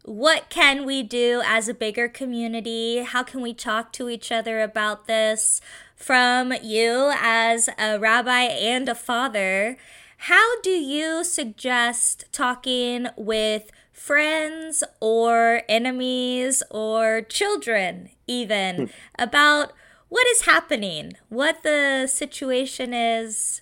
what 0.03 0.49
can 0.49 0.85
we 0.85 1.03
do 1.03 1.41
as 1.45 1.67
a 1.67 1.73
bigger 1.73 2.07
community? 2.07 2.99
How 3.03 3.23
can 3.23 3.41
we 3.41 3.53
talk 3.53 3.91
to 3.93 4.09
each 4.09 4.31
other 4.31 4.61
about 4.61 5.07
this? 5.07 5.61
From 5.95 6.53
you 6.63 7.11
as 7.19 7.69
a 7.77 7.99
rabbi 7.99 8.43
and 8.43 8.87
a 8.87 8.95
father, 8.95 9.77
how 10.23 10.61
do 10.61 10.69
you 10.69 11.23
suggest 11.23 12.25
talking 12.31 13.07
with 13.17 13.69
friends 13.91 14.83
or 15.01 15.63
enemies 15.67 16.63
or 16.71 17.21
children, 17.21 18.09
even, 18.27 18.75
hmm. 18.75 18.85
about 19.17 19.73
what 20.07 20.25
is 20.27 20.45
happening, 20.45 21.13
what 21.27 21.63
the 21.63 22.07
situation 22.07 22.93
is? 22.93 23.61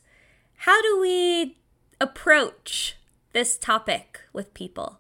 How 0.58 0.82
do 0.82 1.00
we 1.00 1.58
approach 2.00 2.96
this 3.34 3.58
topic 3.58 4.22
with 4.32 4.54
people? 4.54 5.00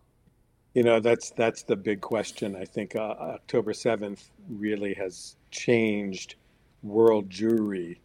You 0.77 0.83
know, 0.83 0.99
that's 0.99 1.31
that's 1.31 1.63
the 1.63 1.75
big 1.75 2.01
question. 2.01 2.55
I 2.55 2.65
think 2.65 2.95
uh, 2.95 2.99
October 2.99 3.73
seventh 3.73 4.29
really 4.47 4.93
has 4.93 5.35
changed 5.49 6.35
world 6.83 7.31
Jewry 7.31 7.97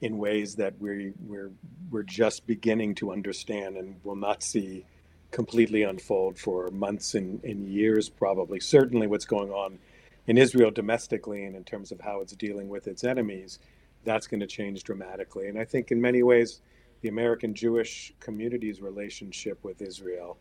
in 0.00 0.18
ways 0.18 0.56
that 0.56 0.74
we 0.80 1.12
we're 1.24 1.52
we're 1.88 2.02
just 2.02 2.44
beginning 2.44 2.96
to 2.96 3.12
understand 3.12 3.76
and 3.76 4.00
will 4.02 4.16
not 4.16 4.42
see 4.42 4.84
completely 5.30 5.84
unfold 5.84 6.36
for 6.36 6.68
months 6.72 7.14
and, 7.14 7.44
and 7.44 7.68
years 7.68 8.08
probably. 8.08 8.58
Certainly, 8.58 9.06
what's 9.06 9.24
going 9.24 9.52
on 9.52 9.78
in 10.26 10.36
Israel 10.36 10.72
domestically 10.72 11.44
and 11.44 11.54
in 11.54 11.62
terms 11.62 11.92
of 11.92 12.00
how 12.00 12.22
it's 12.22 12.34
dealing 12.34 12.68
with 12.68 12.88
its 12.88 13.04
enemies, 13.04 13.60
that's 14.02 14.26
going 14.26 14.40
to 14.40 14.48
change 14.48 14.82
dramatically. 14.82 15.46
And 15.46 15.60
I 15.60 15.64
think 15.64 15.92
in 15.92 16.00
many 16.00 16.24
ways 16.24 16.60
the 17.02 17.08
American 17.08 17.54
Jewish 17.54 18.12
community's 18.18 18.82
relationship 18.82 19.62
with 19.62 19.80
Israel 19.80 20.38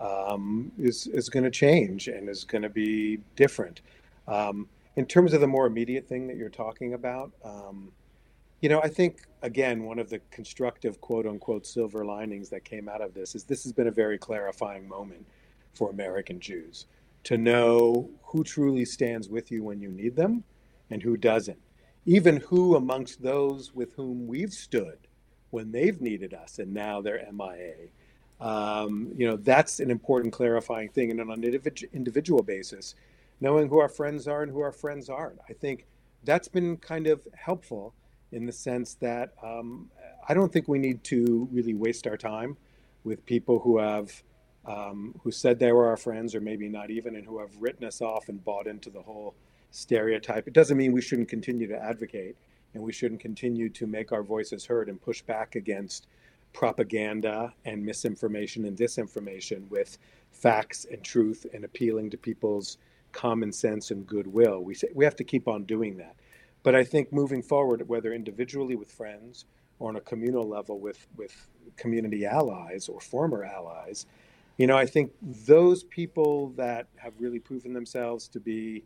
um, 0.00 0.72
is 0.78 1.06
is 1.08 1.28
going 1.28 1.44
to 1.44 1.50
change 1.50 2.08
and 2.08 2.28
is 2.28 2.44
going 2.44 2.62
to 2.62 2.68
be 2.68 3.18
different. 3.36 3.80
Um, 4.26 4.68
in 4.96 5.06
terms 5.06 5.32
of 5.32 5.40
the 5.40 5.46
more 5.46 5.66
immediate 5.66 6.08
thing 6.08 6.26
that 6.26 6.36
you're 6.36 6.48
talking 6.48 6.94
about, 6.94 7.32
um, 7.44 7.92
you 8.60 8.68
know, 8.68 8.80
I 8.82 8.88
think 8.88 9.22
again 9.42 9.84
one 9.84 9.98
of 9.98 10.10
the 10.10 10.20
constructive 10.30 11.00
quote 11.00 11.26
unquote 11.26 11.66
silver 11.66 12.04
linings 12.04 12.48
that 12.50 12.64
came 12.64 12.88
out 12.88 13.00
of 13.00 13.14
this 13.14 13.34
is 13.34 13.44
this 13.44 13.62
has 13.64 13.72
been 13.72 13.86
a 13.86 13.92
very 13.92 14.18
clarifying 14.18 14.88
moment 14.88 15.26
for 15.74 15.90
American 15.90 16.40
Jews 16.40 16.86
to 17.24 17.36
know 17.36 18.08
who 18.22 18.42
truly 18.44 18.84
stands 18.84 19.28
with 19.28 19.50
you 19.50 19.62
when 19.62 19.80
you 19.80 19.90
need 19.90 20.16
them 20.16 20.44
and 20.90 21.02
who 21.02 21.16
doesn't. 21.16 21.58
Even 22.06 22.38
who 22.38 22.74
amongst 22.74 23.22
those 23.22 23.74
with 23.74 23.92
whom 23.94 24.26
we've 24.26 24.52
stood 24.52 24.98
when 25.50 25.72
they've 25.72 26.00
needed 26.00 26.32
us 26.32 26.58
and 26.58 26.72
now 26.72 27.00
they're 27.00 27.26
MIA. 27.32 27.88
Um, 28.40 29.12
you 29.16 29.26
know, 29.26 29.36
that's 29.36 29.80
an 29.80 29.90
important 29.90 30.32
clarifying 30.32 30.88
thing. 30.90 31.10
And 31.10 31.20
on 31.20 31.30
an 31.30 31.44
individual 31.92 32.42
basis, 32.42 32.94
knowing 33.40 33.68
who 33.68 33.78
our 33.78 33.88
friends 33.88 34.28
are 34.28 34.42
and 34.42 34.52
who 34.52 34.60
our 34.60 34.72
friends 34.72 35.08
aren't. 35.08 35.38
I 35.48 35.52
think 35.52 35.86
that's 36.24 36.48
been 36.48 36.76
kind 36.76 37.06
of 37.06 37.20
helpful 37.34 37.94
in 38.32 38.46
the 38.46 38.52
sense 38.52 38.94
that 38.94 39.32
um, 39.42 39.88
I 40.28 40.34
don't 40.34 40.52
think 40.52 40.68
we 40.68 40.78
need 40.78 41.02
to 41.04 41.48
really 41.50 41.74
waste 41.74 42.06
our 42.06 42.16
time 42.16 42.56
with 43.04 43.24
people 43.24 43.60
who 43.60 43.78
have 43.78 44.22
um, 44.66 45.14
who 45.22 45.30
said 45.30 45.58
they 45.58 45.72
were 45.72 45.86
our 45.86 45.96
friends 45.96 46.34
or 46.34 46.40
maybe 46.40 46.68
not 46.68 46.90
even 46.90 47.16
and 47.16 47.24
who 47.24 47.38
have 47.38 47.50
written 47.58 47.86
us 47.86 48.02
off 48.02 48.28
and 48.28 48.44
bought 48.44 48.66
into 48.66 48.90
the 48.90 49.00
whole 49.00 49.34
stereotype. 49.70 50.46
It 50.46 50.52
doesn't 50.52 50.76
mean 50.76 50.92
we 50.92 51.00
shouldn't 51.00 51.28
continue 51.28 51.66
to 51.68 51.82
advocate 51.82 52.36
and 52.74 52.82
we 52.82 52.92
shouldn't 52.92 53.20
continue 53.20 53.70
to 53.70 53.86
make 53.86 54.12
our 54.12 54.22
voices 54.22 54.66
heard 54.66 54.90
and 54.90 55.00
push 55.00 55.22
back 55.22 55.54
against 55.54 56.06
propaganda 56.52 57.52
and 57.64 57.84
misinformation 57.84 58.64
and 58.64 58.76
disinformation 58.76 59.68
with 59.70 59.98
facts 60.32 60.86
and 60.90 61.02
truth 61.02 61.46
and 61.52 61.64
appealing 61.64 62.10
to 62.10 62.16
people's 62.16 62.78
common 63.12 63.52
sense 63.52 63.90
and 63.90 64.06
goodwill. 64.06 64.60
We 64.62 64.76
we 64.94 65.04
have 65.04 65.16
to 65.16 65.24
keep 65.24 65.48
on 65.48 65.64
doing 65.64 65.96
that. 65.98 66.16
But 66.62 66.74
I 66.74 66.84
think 66.84 67.12
moving 67.12 67.42
forward, 67.42 67.88
whether 67.88 68.12
individually 68.12 68.76
with 68.76 68.90
friends 68.90 69.46
or 69.78 69.88
on 69.88 69.96
a 69.96 70.00
communal 70.00 70.48
level 70.48 70.78
with 70.78 71.06
with 71.16 71.48
community 71.76 72.26
allies 72.26 72.88
or 72.88 73.00
former 73.00 73.44
allies, 73.44 74.06
you 74.56 74.66
know, 74.66 74.76
I 74.76 74.86
think 74.86 75.12
those 75.22 75.84
people 75.84 76.50
that 76.56 76.88
have 76.96 77.14
really 77.18 77.38
proven 77.38 77.72
themselves 77.72 78.28
to 78.28 78.40
be 78.40 78.84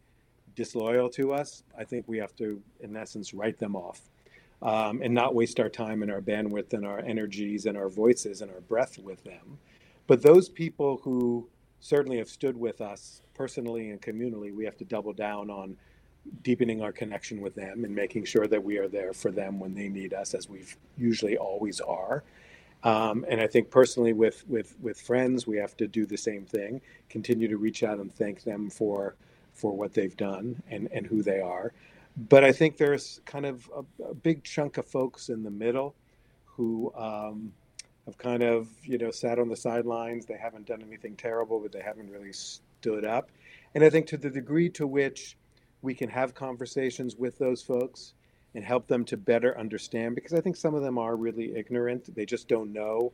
disloyal 0.54 1.08
to 1.08 1.32
us, 1.32 1.64
I 1.76 1.84
think 1.84 2.06
we 2.06 2.18
have 2.18 2.36
to, 2.36 2.60
in 2.80 2.94
essence, 2.94 3.32
write 3.32 3.58
them 3.58 3.74
off 3.74 4.02
um, 4.62 5.00
and 5.02 5.12
not 5.12 5.34
waste 5.34 5.58
our 5.60 5.68
time 5.68 6.02
and 6.02 6.10
our 6.10 6.20
bandwidth 6.20 6.72
and 6.72 6.86
our 6.86 7.00
energies 7.00 7.66
and 7.66 7.76
our 7.76 7.88
voices 7.88 8.42
and 8.42 8.50
our 8.50 8.60
breath 8.60 8.98
with 8.98 9.22
them. 9.24 9.58
But 10.06 10.22
those 10.22 10.48
people 10.48 11.00
who 11.02 11.48
certainly 11.80 12.18
have 12.18 12.28
stood 12.28 12.56
with 12.56 12.80
us 12.80 13.22
personally 13.34 13.90
and 13.90 14.00
communally, 14.00 14.54
we 14.54 14.64
have 14.64 14.76
to 14.76 14.84
double 14.84 15.12
down 15.12 15.50
on 15.50 15.76
deepening 16.42 16.80
our 16.82 16.92
connection 16.92 17.40
with 17.40 17.54
them 17.56 17.84
and 17.84 17.92
making 17.94 18.24
sure 18.24 18.46
that 18.46 18.62
we 18.62 18.78
are 18.78 18.86
there 18.88 19.12
for 19.12 19.32
them 19.32 19.58
when 19.58 19.74
they 19.74 19.88
need 19.88 20.14
us, 20.14 20.34
as 20.34 20.48
we 20.48 20.64
usually 20.96 21.36
always 21.36 21.80
are. 21.80 22.22
Um, 22.84 23.24
and 23.28 23.40
I 23.40 23.46
think 23.46 23.70
personally, 23.70 24.12
with 24.12 24.44
with 24.48 24.76
with 24.80 25.00
friends, 25.00 25.46
we 25.46 25.56
have 25.56 25.76
to 25.76 25.86
do 25.86 26.06
the 26.06 26.16
same 26.16 26.44
thing. 26.44 26.80
Continue 27.08 27.48
to 27.48 27.56
reach 27.56 27.82
out 27.82 27.98
and 27.98 28.12
thank 28.12 28.42
them 28.42 28.70
for 28.70 29.16
for 29.54 29.76
what 29.76 29.92
they've 29.92 30.16
done 30.16 30.62
and, 30.70 30.88
and 30.92 31.06
who 31.06 31.22
they 31.22 31.40
are. 31.40 31.72
But 32.16 32.44
I 32.44 32.52
think 32.52 32.76
there's 32.76 33.20
kind 33.24 33.46
of 33.46 33.70
a, 33.74 34.04
a 34.04 34.14
big 34.14 34.44
chunk 34.44 34.76
of 34.76 34.86
folks 34.86 35.28
in 35.28 35.42
the 35.42 35.50
middle 35.50 35.94
who 36.44 36.92
um, 36.94 37.52
have 38.06 38.18
kind 38.18 38.42
of, 38.42 38.68
you 38.82 38.98
know, 38.98 39.10
sat 39.10 39.38
on 39.38 39.48
the 39.48 39.56
sidelines. 39.56 40.26
They 40.26 40.36
haven't 40.36 40.66
done 40.66 40.82
anything 40.86 41.16
terrible, 41.16 41.60
but 41.60 41.72
they 41.72 41.80
haven't 41.80 42.10
really 42.10 42.32
stood 42.32 43.04
up. 43.04 43.30
And 43.74 43.82
I 43.82 43.90
think 43.90 44.06
to 44.08 44.16
the 44.16 44.30
degree 44.30 44.68
to 44.70 44.86
which 44.86 45.36
we 45.80 45.94
can 45.94 46.10
have 46.10 46.34
conversations 46.34 47.16
with 47.16 47.38
those 47.38 47.62
folks 47.62 48.14
and 48.54 48.62
help 48.62 48.86
them 48.86 49.04
to 49.06 49.16
better 49.16 49.58
understand, 49.58 50.14
because 50.14 50.34
I 50.34 50.40
think 50.40 50.56
some 50.56 50.74
of 50.74 50.82
them 50.82 50.98
are 50.98 51.16
really 51.16 51.56
ignorant. 51.56 52.14
They 52.14 52.26
just 52.26 52.48
don't 52.48 52.72
know 52.72 53.12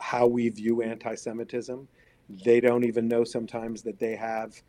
how 0.00 0.26
we 0.26 0.48
view 0.48 0.82
anti 0.82 1.14
Semitism. 1.14 1.86
They 2.44 2.60
don't 2.60 2.84
even 2.84 3.06
know 3.06 3.22
sometimes 3.22 3.82
that 3.82 4.00
they 4.00 4.16
have 4.16 4.60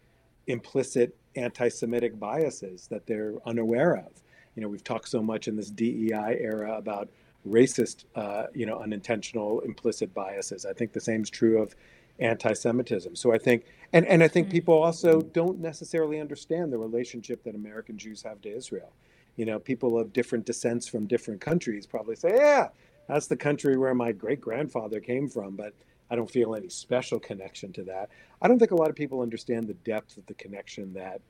implicit 0.48 1.16
anti-Semitic 1.36 2.20
biases 2.20 2.88
that 2.88 3.06
they're 3.06 3.36
unaware 3.46 3.96
of. 3.96 4.12
You 4.56 4.62
know, 4.62 4.68
we've 4.68 4.84
talked 4.84 5.08
so 5.08 5.22
much 5.22 5.48
in 5.48 5.56
this 5.56 5.70
DEI 5.70 6.38
era 6.40 6.78
about 6.78 7.10
racist, 7.48 8.06
uh, 8.16 8.48
you 8.54 8.66
know, 8.66 8.80
unintentional 8.80 9.62
implicit 9.62 10.14
biases. 10.14 10.66
I 10.66 10.74
think 10.74 10.94
the 10.94 11.00
same 11.00 11.24
is 11.24 11.30
true 11.30 11.62
of 11.62 11.76
anti-Semitism. 12.20 13.16
So 13.16 13.34
I 13.34 13.38
think, 13.38 13.66
and, 13.94 14.06
and 14.06 14.24
I 14.24 14.28
think 14.28 14.48
mm. 14.48 14.52
people 14.52 14.76
also 14.76 15.22
don't 15.22 15.60
necessarily 15.60 16.20
understand 16.20 16.72
the 16.72 16.78
relationship 16.78 17.44
that 17.44 17.56
American 17.56 17.98
Jews 17.98 18.22
have 18.24 18.42
to 18.42 18.56
Israel. 18.56 18.92
You 19.38 19.46
know, 19.46 19.60
people 19.60 19.98
of 19.98 20.14
different 20.14 20.46
descents 20.46 20.88
from 20.88 21.08
different 21.08 21.42
countries 21.42 21.88
probably 21.88 22.16
say, 22.16 22.36
yeah, 22.36 22.70
that's 23.08 23.28
the 23.28 23.38
country 23.38 23.78
where 23.78 23.96
my 23.96 24.12
great 24.12 24.42
grandfather 24.42 25.00
came 25.00 25.28
from. 25.28 25.56
But 25.56 25.74
I 26.12 26.16
don't 26.18 26.30
feel 26.30 26.56
any 26.56 26.70
special 26.70 27.20
connection 27.20 27.74
to 27.74 27.84
that. 27.86 28.10
I 28.42 28.50
don't 28.50 28.60
think 28.60 28.72
a 28.72 28.76
lot 28.76 28.90
of 28.92 28.98
people 28.98 29.22
understand 29.22 29.68
the 29.68 29.76
depth 29.76 30.18
of 30.18 30.28
the 30.28 30.36
connection 30.36 30.94
that 30.94 31.22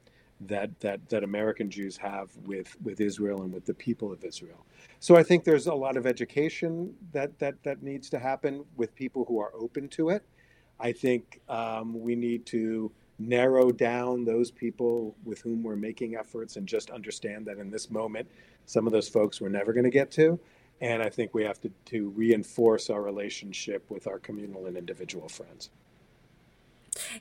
that 0.47 0.79
that 0.79 1.07
that 1.09 1.23
American 1.23 1.69
Jews 1.69 1.97
have 1.97 2.29
with 2.45 2.75
with 2.81 2.99
Israel 2.99 3.43
and 3.43 3.53
with 3.53 3.65
the 3.65 3.75
people 3.75 4.11
of 4.11 4.25
Israel. 4.25 4.65
So 4.99 5.15
I 5.15 5.23
think 5.23 5.43
there's 5.43 5.67
a 5.67 5.75
lot 5.75 5.97
of 5.97 6.07
education 6.07 6.95
that 7.13 7.37
that 7.39 7.63
that 7.63 7.83
needs 7.83 8.09
to 8.09 8.19
happen 8.19 8.65
with 8.75 8.95
people 8.95 9.25
who 9.25 9.39
are 9.39 9.51
open 9.55 9.87
to 9.89 10.09
it. 10.09 10.23
I 10.79 10.91
think 10.93 11.41
um, 11.47 12.01
we 12.01 12.15
need 12.15 12.45
to 12.47 12.91
narrow 13.19 13.71
down 13.71 14.25
those 14.25 14.49
people 14.49 15.15
with 15.23 15.41
whom 15.41 15.61
we're 15.61 15.75
making 15.75 16.15
efforts 16.15 16.55
and 16.55 16.67
just 16.67 16.89
understand 16.89 17.45
that 17.45 17.59
in 17.59 17.69
this 17.69 17.91
moment, 17.91 18.27
some 18.65 18.87
of 18.87 18.93
those 18.93 19.07
folks 19.07 19.39
we're 19.39 19.49
never 19.49 19.73
going 19.73 19.83
to 19.83 19.91
get 19.91 20.09
to. 20.11 20.39
And 20.81 21.03
I 21.03 21.09
think 21.09 21.33
we 21.33 21.43
have 21.43 21.61
to, 21.61 21.71
to 21.85 22.09
reinforce 22.09 22.89
our 22.89 23.01
relationship 23.01 23.89
with 23.89 24.07
our 24.07 24.17
communal 24.17 24.65
and 24.65 24.75
individual 24.75 25.29
friends. 25.29 25.69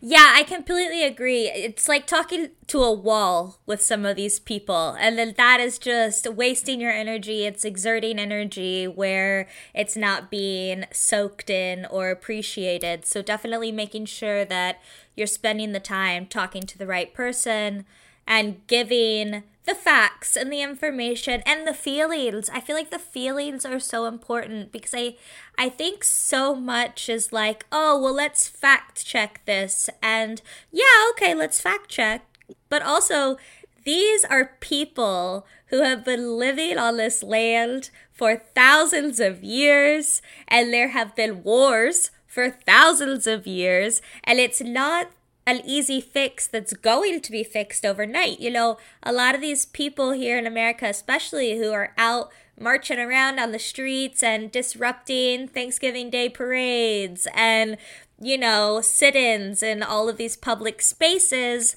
Yeah, 0.01 0.33
I 0.35 0.43
completely 0.43 1.05
agree. 1.05 1.47
It's 1.47 1.89
like 1.89 2.07
talking 2.07 2.51
to 2.67 2.83
a 2.83 2.93
wall 2.93 3.61
with 3.67 3.81
some 3.81 4.05
of 4.05 4.17
these 4.17 4.41
people, 4.41 4.97
and 4.99 5.17
then 5.17 5.35
that 5.37 5.61
is 5.61 5.79
just 5.79 6.27
wasting 6.33 6.81
your 6.81 6.91
energy. 6.91 7.47
It's 7.47 7.65
exerting 7.65 8.19
energy 8.19 8.89
where 8.89 9.47
it's 9.73 9.97
not 9.97 10.31
being 10.31 10.87
soaked 10.93 11.51
in 11.51 11.87
or 11.87 12.11
appreciated. 12.11 13.07
So, 13.07 13.23
definitely 13.23 13.71
making 13.71 14.07
sure 14.07 14.45
that 14.45 14.81
you're 15.15 15.29
spending 15.29 15.71
the 15.71 15.81
time 15.81 16.27
talking 16.27 16.63
to 16.63 16.77
the 16.77 16.87
right 16.87 17.15
person 17.15 17.85
and 18.27 18.67
giving 18.67 19.45
the 19.67 19.75
facts 19.75 20.37
and 20.37 20.53
the 20.53 20.63
information 20.63 21.43
and 21.47 21.67
the 21.67 21.75
feelings. 21.75 22.49
I 22.51 22.61
feel 22.61 22.77
like 22.77 22.91
the 22.91 22.99
feelings 22.99 23.65
are 23.65 23.79
so 23.79 24.07
important 24.07 24.73
because 24.73 24.95
I 24.95 25.17
I 25.59 25.69
think 25.69 26.05
so 26.05 26.55
much 26.55 27.09
is 27.09 27.33
like, 27.33 27.67
"Oh, 27.71 28.01
well 28.01 28.15
let's 28.15 28.49
fact 28.49 29.05
check 29.05 29.43
this." 29.47 29.91
And 30.03 30.41
yeah, 30.73 31.11
okay, 31.11 31.35
let's 31.35 31.61
fact 31.61 31.89
check. 31.89 32.25
But 32.69 32.83
also 32.83 33.37
these 33.85 34.25
are 34.25 34.57
people 34.61 35.47
who 35.67 35.83
have 35.83 36.05
been 36.05 36.37
living 36.39 36.79
on 36.79 36.97
this 36.97 37.23
land 37.23 37.91
for 38.13 38.37
thousands 38.37 39.21
of 39.21 39.43
years 39.43 40.21
and 40.49 40.73
there 40.73 40.89
have 40.89 41.17
been 41.17 41.43
wars 41.43 42.11
for 42.27 42.51
thousands 42.51 43.27
of 43.27 43.47
years 43.47 44.03
and 44.25 44.39
it's 44.39 44.61
not 44.61 45.11
an 45.51 45.63
easy 45.65 46.01
fix 46.01 46.47
that's 46.47 46.73
going 46.75 47.21
to 47.21 47.33
be 47.33 47.43
fixed 47.43 47.85
overnight. 47.85 48.41
You 48.41 48.51
know, 48.51 48.79
a 49.03 49.13
lot 49.13 49.35
of 49.35 49.41
these 49.41 49.67
people 49.67 50.13
here 50.13 50.39
in 50.39 50.47
America, 50.47 50.87
especially 50.87 51.59
who 51.59 51.73
are 51.73 51.93
out 51.99 52.31
marching 52.59 52.99
around 52.99 53.39
on 53.39 53.53
the 53.53 53.59
streets 53.59 54.23
and 54.23 54.53
disrupting 54.53 55.49
Thanksgiving 55.49 56.11
Day 56.11 56.29
parades 56.29 57.27
and, 57.35 57.79
you 58.21 58.39
know, 58.39 58.81
sit 58.81 59.17
ins 59.17 59.63
in 59.63 59.83
all 59.83 60.09
of 60.09 60.19
these 60.19 60.37
public 60.37 60.81
spaces. 60.81 61.75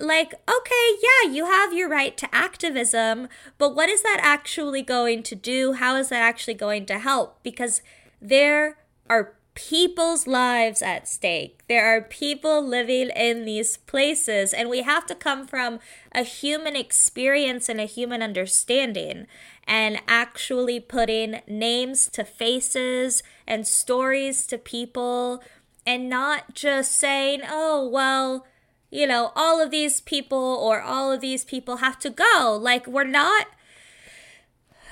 Like, 0.00 0.32
okay, 0.48 0.98
yeah, 1.02 1.30
you 1.30 1.46
have 1.46 1.74
your 1.74 1.88
right 1.88 2.16
to 2.16 2.34
activism, 2.34 3.28
but 3.58 3.74
what 3.74 3.88
is 3.90 4.02
that 4.02 4.20
actually 4.22 4.82
going 4.82 5.22
to 5.24 5.34
do? 5.34 5.74
How 5.74 5.96
is 5.96 6.08
that 6.08 6.22
actually 6.22 6.54
going 6.54 6.86
to 6.86 6.98
help? 7.00 7.42
Because 7.42 7.82
there 8.22 8.78
are 9.10 9.34
people's 9.54 10.26
lives 10.26 10.82
at 10.82 11.08
stake. 11.08 11.62
There 11.68 11.84
are 11.84 12.00
people 12.00 12.66
living 12.66 13.10
in 13.10 13.44
these 13.44 13.76
places, 13.76 14.52
and 14.52 14.68
we 14.68 14.82
have 14.82 15.06
to 15.06 15.14
come 15.14 15.46
from 15.46 15.80
a 16.12 16.22
human 16.22 16.76
experience 16.76 17.68
and 17.68 17.80
a 17.80 17.84
human 17.84 18.22
understanding 18.22 19.26
and 19.64 20.00
actually 20.08 20.80
putting 20.80 21.40
names 21.46 22.08
to 22.08 22.24
faces 22.24 23.22
and 23.46 23.66
stories 23.66 24.46
to 24.46 24.58
people 24.58 25.42
and 25.86 26.08
not 26.08 26.54
just 26.54 26.92
saying, 26.92 27.42
oh, 27.48 27.88
well, 27.88 28.46
you 28.90 29.06
know, 29.06 29.32
all 29.36 29.62
of 29.62 29.70
these 29.70 30.00
people 30.00 30.38
or 30.38 30.82
all 30.82 31.12
of 31.12 31.20
these 31.20 31.44
people 31.44 31.76
have 31.76 31.98
to 32.00 32.10
go. 32.10 32.58
Like, 32.60 32.86
we're 32.86 33.04
not, 33.04 33.46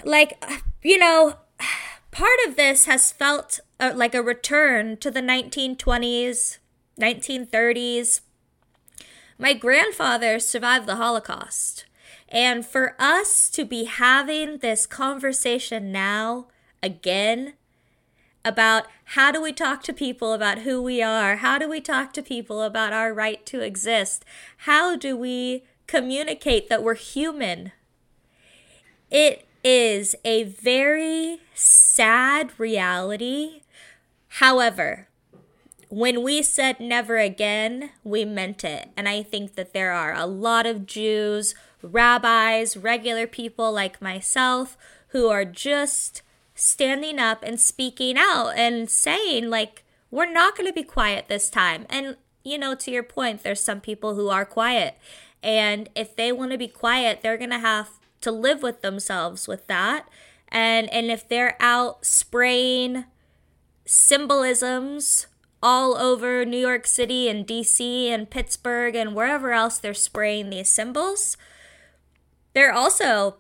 like, 0.05 0.43
you 0.83 0.99
know, 0.99 1.37
part 2.19 2.41
of 2.49 2.57
this 2.57 2.87
has 2.87 3.13
felt 3.13 3.61
uh, 3.79 3.93
like 3.95 4.13
a 4.13 4.21
return 4.21 4.97
to 4.97 5.09
the 5.09 5.21
1920s, 5.21 6.59
1930s. 7.01 8.23
My 9.39 9.53
grandfather 9.53 10.41
survived 10.41 10.87
the 10.87 10.97
Holocaust. 10.97 11.85
And 12.29 12.67
for 12.67 12.97
us 12.99 13.49
to 13.51 13.65
be 13.65 13.85
having 13.85 14.59
this 14.59 14.85
conversation 14.85 15.93
now 15.93 16.49
again 16.83 17.53
about 18.45 18.87
how 19.15 19.31
do 19.31 19.41
we 19.41 19.53
talk 19.53 19.85
to 19.85 19.93
people 19.93 20.33
about 20.33 20.61
who 20.61 20.83
we 20.83 21.01
are? 21.01 21.37
How 21.37 21.57
do 21.57 21.69
we 21.69 21.81
talk 21.81 22.13
to 22.15 22.23
people 22.23 22.63
about 22.63 22.93
our 22.93 23.15
right 23.15 23.47
to 23.47 23.61
exist? 23.61 24.25
How 24.59 24.97
do 24.97 25.17
we 25.17 25.63
communicate 25.87 26.69
that 26.69 26.83
we're 26.83 26.95
human? 26.95 27.71
It 29.09 29.48
is 29.65 30.15
a 30.25 30.45
very 30.45 31.41
sad 31.55 32.53
reality. 32.59 33.63
However, 34.29 35.09
when 35.89 36.23
we 36.23 36.43
said 36.43 36.81
never 36.81 37.17
again, 37.17 37.91
we 38.05 38.25
meant 38.25 38.63
it. 38.63 38.91
And 38.97 39.09
I 39.09 39.23
think 39.23 39.55
that 39.55 39.73
there 39.73 39.93
are 39.93 40.15
a 40.15 40.27
lot 40.27 40.67
of 40.67 40.87
Jews, 40.87 41.55
rabbis, 41.83 42.77
regular 42.77 43.27
people 43.27 43.73
like 43.73 44.03
myself 44.03 44.77
who 45.09 45.29
are 45.29 45.45
just 45.45 46.23
standing 46.55 47.19
up 47.19 47.43
and 47.43 47.61
speaking 47.61 48.17
out 48.19 48.51
and 48.51 48.91
saying, 48.91 49.49
like, 49.49 49.85
we're 50.11 50.31
not 50.31 50.57
going 50.57 50.67
to 50.67 50.73
be 50.73 50.83
quiet 50.83 51.29
this 51.29 51.49
time. 51.49 51.87
And, 51.89 52.17
you 52.45 52.59
know, 52.59 52.75
to 52.75 52.91
your 52.91 53.03
point, 53.03 53.43
there's 53.43 53.63
some 53.63 53.81
people 53.81 54.15
who 54.15 54.29
are 54.29 54.45
quiet. 54.45 54.99
And 55.43 55.89
if 55.95 56.17
they 56.17 56.33
want 56.33 56.53
to 56.53 56.59
be 56.59 56.69
quiet, 56.69 57.21
they're 57.23 57.39
going 57.39 57.51
to 57.51 57.59
have 57.59 57.98
to 58.29 58.33
live 58.33 58.63
with 58.63 58.83
themselves 58.83 59.49
with 59.49 59.67
that. 59.69 60.07
And 60.49 60.93
and 60.93 61.11
if 61.11 61.29
they're 61.29 61.57
out 61.61 62.05
spraying 62.05 63.05
symbolisms 63.85 65.27
all 65.63 65.97
over 65.97 66.45
New 66.45 66.59
York 66.59 66.87
City 66.87 67.29
and 67.29 67.47
DC 67.47 68.09
and 68.09 68.31
Pittsburgh 68.31 68.95
and 68.95 69.15
wherever 69.15 69.53
else 69.53 69.79
they're 69.79 69.95
spraying 69.95 70.51
these 70.51 70.69
symbols, 70.69 71.37
they're 72.55 72.73
also 72.73 73.37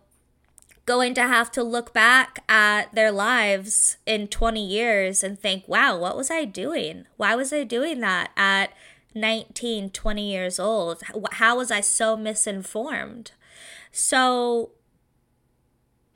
going 0.86 1.12
to 1.14 1.22
have 1.22 1.50
to 1.52 1.62
look 1.62 1.92
back 1.92 2.42
at 2.48 2.94
their 2.94 3.12
lives 3.12 3.98
in 4.06 4.26
20 4.26 4.66
years 4.66 5.22
and 5.22 5.38
think, 5.38 5.68
wow, 5.68 5.98
what 5.98 6.16
was 6.16 6.30
I 6.30 6.46
doing? 6.46 7.04
Why 7.18 7.34
was 7.34 7.52
I 7.52 7.64
doing 7.64 8.00
that 8.00 8.30
at 8.38 8.72
19, 9.14 9.90
20 9.90 10.32
years 10.32 10.58
old? 10.58 11.02
How 11.32 11.58
was 11.58 11.70
I 11.70 11.82
so 11.82 12.16
misinformed? 12.16 13.32
So 13.92 14.70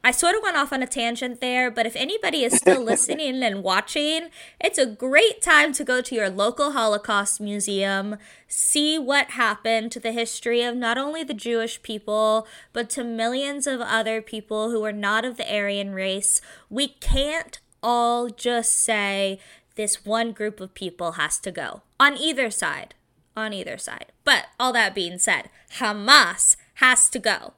I 0.05 0.11
sort 0.11 0.35
of 0.35 0.43
went 0.43 0.57
off 0.57 0.73
on 0.73 0.83
a 0.83 0.87
tangent 0.87 1.41
there, 1.41 1.71
but 1.71 1.87
if 1.87 1.95
anybody 1.95 2.43
is 2.43 2.57
still 2.57 2.83
listening 2.85 3.43
and 3.43 3.63
watching, 3.63 4.31
it's 4.61 4.79
a 4.79 4.87
great 4.87 5.41
time 5.41 5.73
to 5.75 5.85
go 5.85 6.01
to 6.01 6.15
your 6.15 6.29
local 6.29 6.73
Holocaust 6.73 7.41
museum, 7.41 8.17
see 8.49 8.99
what 8.99 9.33
happened 9.33 9.93
to 9.93 10.01
the 10.01 10.11
history 10.11 10.63
of 10.63 10.77
not 10.77 10.99
only 10.99 11.23
the 11.23 11.35
Jewish 11.35 11.81
people, 11.83 12.49
but 12.73 12.91
to 12.91 13.05
millions 13.05 13.69
of 13.69 13.81
other 13.81 14.21
people 14.21 14.71
who 14.71 14.85
are 14.85 14.93
not 14.93 15.25
of 15.25 15.37
the 15.37 15.55
Aryan 15.55 15.95
race. 15.95 16.41
We 16.69 16.89
can't 16.89 17.61
all 17.81 18.29
just 18.29 18.73
say 18.73 19.39
this 19.77 20.05
one 20.05 20.33
group 20.33 20.61
of 20.61 20.75
people 20.75 21.13
has 21.13 21.39
to 21.39 21.53
go 21.53 21.83
on 22.01 22.17
either 22.17 22.51
side. 22.51 22.95
On 23.37 23.53
either 23.53 23.79
side. 23.79 24.13
But 24.25 24.47
all 24.61 24.73
that 24.73 24.95
being 24.95 25.19
said, 25.19 25.49
Hamas 25.79 26.57
has 26.75 27.09
to 27.11 27.19
go 27.19 27.55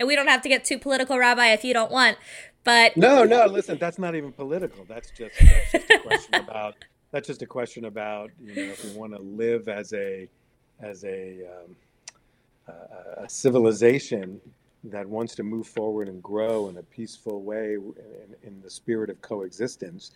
and 0.00 0.08
we 0.08 0.16
don't 0.16 0.28
have 0.28 0.42
to 0.42 0.48
get 0.48 0.64
too 0.64 0.78
political, 0.78 1.18
Rabbi, 1.18 1.52
if 1.52 1.62
you 1.62 1.74
don't 1.74 1.92
want. 1.92 2.16
But 2.64 2.96
no, 2.96 3.24
no, 3.24 3.46
listen, 3.46 3.78
that's 3.78 3.98
not 3.98 4.14
even 4.16 4.32
political. 4.32 4.84
That's 4.84 5.10
just, 5.10 5.38
that's 5.38 5.72
just 5.72 5.90
a 5.90 5.98
question 5.98 6.34
about 6.48 6.74
that's 7.12 7.26
just 7.26 7.42
a 7.42 7.46
question 7.46 7.84
about 7.84 8.30
you 8.42 8.54
know 8.54 8.72
if 8.72 8.84
we 8.84 8.92
want 8.92 9.12
to 9.14 9.20
live 9.20 9.68
as 9.68 9.92
a 9.92 10.28
as 10.80 11.04
a, 11.04 11.42
um, 11.46 11.76
a, 12.68 13.24
a 13.24 13.28
civilization 13.28 14.40
that 14.84 15.06
wants 15.06 15.34
to 15.34 15.42
move 15.42 15.66
forward 15.66 16.08
and 16.08 16.22
grow 16.22 16.68
in 16.68 16.78
a 16.78 16.82
peaceful 16.82 17.42
way 17.42 17.74
in, 17.74 18.34
in, 18.42 18.62
the 18.62 18.70
spirit 18.70 19.10
of 19.10 19.20
coexistence, 19.20 20.12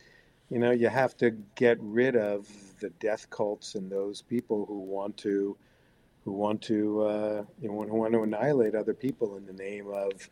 you 0.48 0.58
know, 0.58 0.70
you 0.70 0.88
have 0.88 1.14
to 1.18 1.32
get 1.54 1.76
rid 1.82 2.16
of 2.16 2.48
the 2.80 2.88
death 2.98 3.28
cults 3.28 3.74
and 3.74 3.92
those 3.92 4.22
people 4.22 4.64
who 4.64 4.78
want 4.78 5.14
to 5.18 5.54
who 6.24 6.32
want 6.32 6.62
to 6.62 7.02
uh, 7.02 7.44
you 7.60 7.68
know, 7.68 7.82
who 7.82 7.96
want 7.96 8.12
to 8.12 8.22
annihilate 8.22 8.74
other 8.74 8.94
people 8.94 9.36
in 9.36 9.46
the 9.46 9.52
name 9.52 9.88
of 9.88 10.28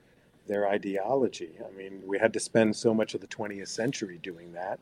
their 0.46 0.68
ideology. 0.68 1.50
I 1.66 1.76
mean, 1.76 2.02
we 2.06 2.18
had 2.18 2.32
to 2.32 2.40
spend 2.40 2.74
so 2.74 2.92
much 2.92 3.14
of 3.14 3.20
the 3.20 3.26
20th 3.26 3.68
century 3.68 4.18
doing 4.22 4.52
that, 4.52 4.80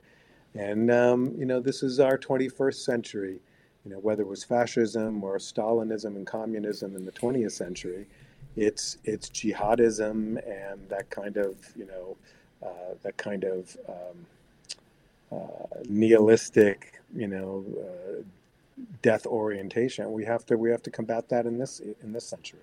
and 0.54 0.90
um, 0.90 1.34
you 1.36 1.44
know, 1.44 1.60
this 1.60 1.82
is 1.82 2.00
our 2.00 2.18
21st 2.18 2.74
century. 2.74 3.40
You 3.84 3.92
know, 3.92 3.98
whether 3.98 4.22
it 4.22 4.28
was 4.28 4.44
fascism 4.44 5.24
or 5.24 5.38
Stalinism 5.38 6.16
and 6.16 6.26
communism 6.26 6.96
in 6.96 7.06
the 7.06 7.12
20th 7.12 7.52
century, 7.52 8.06
it's 8.56 8.98
it's 9.04 9.30
jihadism 9.30 10.38
and 10.46 10.88
that 10.88 11.08
kind 11.10 11.36
of 11.36 11.56
you 11.76 11.86
know 11.86 12.16
uh, 12.62 12.94
that 13.02 13.16
kind 13.16 13.44
of 13.44 13.76
um, 13.88 14.26
uh, 15.32 15.78
nihilistic 15.88 17.00
you 17.14 17.28
know 17.28 17.64
uh, 17.80 18.22
death 19.02 19.26
orientation. 19.26 20.12
We 20.12 20.24
have 20.24 20.44
to 20.46 20.56
we 20.56 20.70
have 20.70 20.82
to 20.84 20.90
combat 20.90 21.28
that 21.28 21.46
in 21.46 21.58
this 21.58 21.80
in 21.80 22.12
this 22.12 22.24
century. 22.24 22.60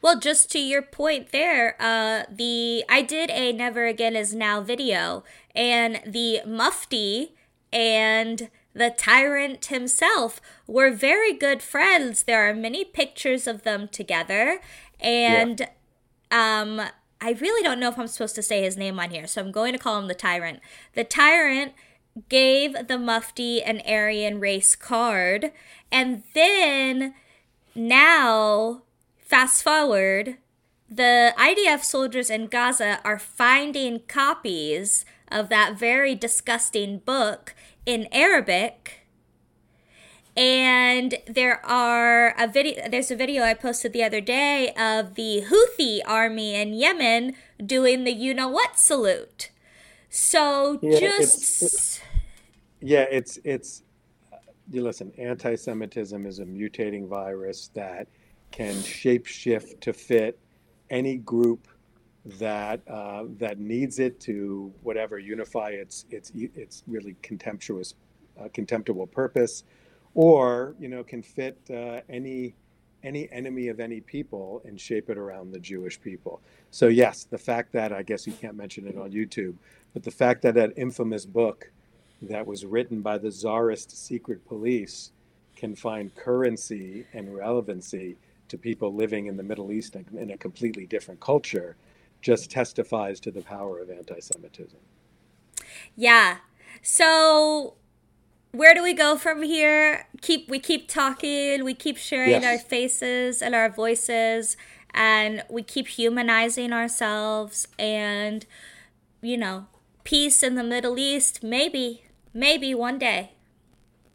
Well, 0.00 0.20
just 0.20 0.50
to 0.52 0.60
your 0.60 0.82
point 0.82 1.32
there, 1.32 1.74
uh, 1.80 2.22
the 2.30 2.84
I 2.88 3.02
did 3.02 3.30
a 3.30 3.52
Never 3.52 3.86
Again 3.86 4.14
is 4.14 4.34
Now 4.34 4.60
video, 4.60 5.24
and 5.54 6.00
the 6.06 6.40
Mufti 6.46 7.34
and 7.72 8.48
the 8.74 8.90
tyrant 8.90 9.66
himself 9.66 10.40
were 10.66 10.90
very 10.90 11.32
good 11.32 11.62
friends. 11.62 12.22
There 12.22 12.48
are 12.48 12.54
many 12.54 12.84
pictures 12.84 13.46
of 13.46 13.64
them 13.64 13.88
together. 13.88 14.60
And 15.00 15.60
yeah. 16.30 16.60
um, 16.62 16.80
I 17.20 17.32
really 17.32 17.62
don't 17.62 17.80
know 17.80 17.88
if 17.88 17.98
I'm 17.98 18.06
supposed 18.06 18.36
to 18.36 18.42
say 18.42 18.62
his 18.62 18.76
name 18.76 18.98
on 19.00 19.10
here, 19.10 19.26
so 19.26 19.42
I'm 19.42 19.52
going 19.52 19.72
to 19.72 19.78
call 19.78 19.98
him 19.98 20.06
the 20.06 20.14
tyrant. 20.14 20.60
The 20.94 21.04
tyrant 21.04 21.72
gave 22.28 22.88
the 22.88 22.98
Mufti 22.98 23.62
an 23.62 23.80
Aryan 23.86 24.40
race 24.40 24.74
card. 24.74 25.52
And 25.90 26.22
then 26.34 27.14
now, 27.74 28.82
fast 29.18 29.62
forward, 29.62 30.38
the 30.90 31.34
IDF 31.38 31.84
soldiers 31.84 32.30
in 32.30 32.46
Gaza 32.46 33.00
are 33.04 33.18
finding 33.18 34.00
copies 34.08 35.04
of 35.30 35.48
that 35.50 35.78
very 35.78 36.14
disgusting 36.14 36.98
book 36.98 37.54
in 37.84 38.08
Arabic. 38.10 39.06
And 40.36 41.16
there 41.26 41.64
are 41.66 42.34
a 42.38 42.46
video 42.46 42.88
there's 42.88 43.10
a 43.10 43.16
video 43.16 43.42
I 43.42 43.54
posted 43.54 43.92
the 43.92 44.04
other 44.04 44.20
day 44.20 44.72
of 44.78 45.16
the 45.16 45.44
Houthi 45.48 46.00
army 46.06 46.54
in 46.54 46.74
Yemen 46.74 47.34
doing 47.64 48.04
the 48.04 48.12
you 48.12 48.32
know 48.32 48.48
what 48.48 48.78
salute. 48.78 49.50
So 50.18 50.80
yeah, 50.82 50.98
just 50.98 51.62
it's, 51.62 52.00
yeah, 52.80 53.06
it's 53.10 53.38
it's 53.44 53.84
you 54.70 54.82
listen, 54.82 55.12
anti-Semitism 55.16 56.26
is 56.26 56.40
a 56.40 56.44
mutating 56.44 57.06
virus 57.06 57.70
that 57.74 58.08
can 58.50 58.74
shapeshift 58.74 59.80
to 59.80 59.92
fit 59.92 60.38
any 60.90 61.16
group 61.18 61.68
that 62.24 62.80
uh, 62.88 63.24
that 63.38 63.58
needs 63.60 64.00
it 64.00 64.18
to 64.20 64.72
whatever 64.82 65.18
unify 65.18 65.70
its 65.70 66.04
its 66.10 66.32
its 66.34 66.82
really 66.88 67.14
contemptuous 67.22 67.94
uh, 68.40 68.48
contemptible 68.52 69.06
purpose, 69.06 69.62
or 70.14 70.74
you 70.80 70.88
know 70.88 71.04
can 71.04 71.22
fit 71.22 71.58
uh, 71.70 72.00
any 72.08 72.54
any 73.04 73.30
enemy 73.30 73.68
of 73.68 73.78
any 73.78 74.00
people 74.00 74.60
and 74.64 74.80
shape 74.80 75.08
it 75.08 75.16
around 75.16 75.52
the 75.52 75.60
Jewish 75.60 76.00
people. 76.00 76.42
So 76.70 76.88
yes, 76.88 77.24
the 77.24 77.38
fact 77.38 77.72
that 77.72 77.92
I 77.92 78.02
guess 78.02 78.26
you 78.26 78.32
can't 78.32 78.56
mention 78.56 78.86
it 78.88 78.98
on 78.98 79.12
YouTube, 79.12 79.54
but 79.94 80.02
the 80.02 80.10
fact 80.10 80.42
that 80.42 80.54
that 80.54 80.72
infamous 80.76 81.24
book 81.24 81.70
that 82.22 82.46
was 82.46 82.64
written 82.64 83.00
by 83.00 83.18
the 83.18 83.30
czarist 83.30 83.90
secret 83.90 84.46
police 84.46 85.12
can 85.56 85.74
find 85.74 86.14
currency 86.14 87.04
and 87.12 87.34
relevancy 87.34 88.16
to 88.48 88.56
people 88.56 88.94
living 88.94 89.26
in 89.26 89.36
the 89.36 89.42
Middle 89.42 89.72
East 89.72 89.96
in 89.96 90.30
a 90.30 90.38
completely 90.38 90.86
different 90.86 91.20
culture 91.20 91.76
just 92.20 92.50
testifies 92.50 93.20
to 93.20 93.30
the 93.30 93.42
power 93.42 93.78
of 93.78 93.90
anti 93.90 94.18
Semitism. 94.20 94.78
Yeah. 95.96 96.38
So 96.82 97.74
where 98.52 98.74
do 98.74 98.82
we 98.82 98.94
go 98.94 99.16
from 99.16 99.42
here? 99.42 100.06
Keep 100.22 100.48
we 100.48 100.58
keep 100.58 100.88
talking, 100.88 101.64
we 101.64 101.74
keep 101.74 101.96
sharing 101.96 102.30
yes. 102.30 102.44
our 102.44 102.58
faces 102.58 103.42
and 103.42 103.54
our 103.54 103.68
voices 103.68 104.56
and 104.94 105.44
we 105.50 105.62
keep 105.62 105.88
humanizing 105.88 106.72
ourselves 106.72 107.68
and 107.78 108.46
you 109.20 109.36
know, 109.36 109.66
peace 110.08 110.42
in 110.42 110.54
the 110.54 110.64
Middle 110.64 110.98
East 110.98 111.42
maybe 111.42 112.02
maybe 112.32 112.74
one 112.74 112.98
day. 112.98 113.32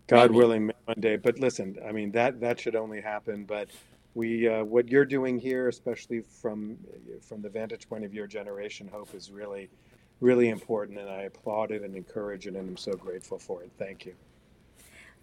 God 0.07 0.31
maybe. 0.31 0.37
willing 0.39 0.71
one 0.85 0.99
day. 0.99 1.17
But 1.17 1.37
listen, 1.37 1.77
I 1.87 1.91
mean 1.91 2.11
that 2.13 2.41
that 2.41 2.59
should 2.59 2.75
only 2.75 2.99
happen 2.99 3.45
but 3.45 3.69
we 4.15 4.47
uh, 4.47 4.63
what 4.63 4.89
you're 4.89 5.05
doing 5.05 5.37
here, 5.37 5.67
especially 5.67 6.21
from 6.21 6.77
from 7.21 7.43
the 7.43 7.49
vantage 7.49 7.87
point 7.87 8.03
of 8.03 8.11
your 8.11 8.25
generation, 8.25 8.89
Hope 8.91 9.13
is 9.13 9.29
really 9.29 9.69
really 10.19 10.49
important, 10.49 10.97
and 10.97 11.09
I 11.09 11.23
applaud 11.23 11.69
it 11.69 11.83
and 11.83 11.95
encourage 11.95 12.47
it, 12.47 12.55
and 12.55 12.69
I'm 12.69 12.77
so 12.77 12.93
grateful 12.93 13.37
for 13.37 13.61
it. 13.61 13.69
Thank 13.77 14.07
you. 14.07 14.15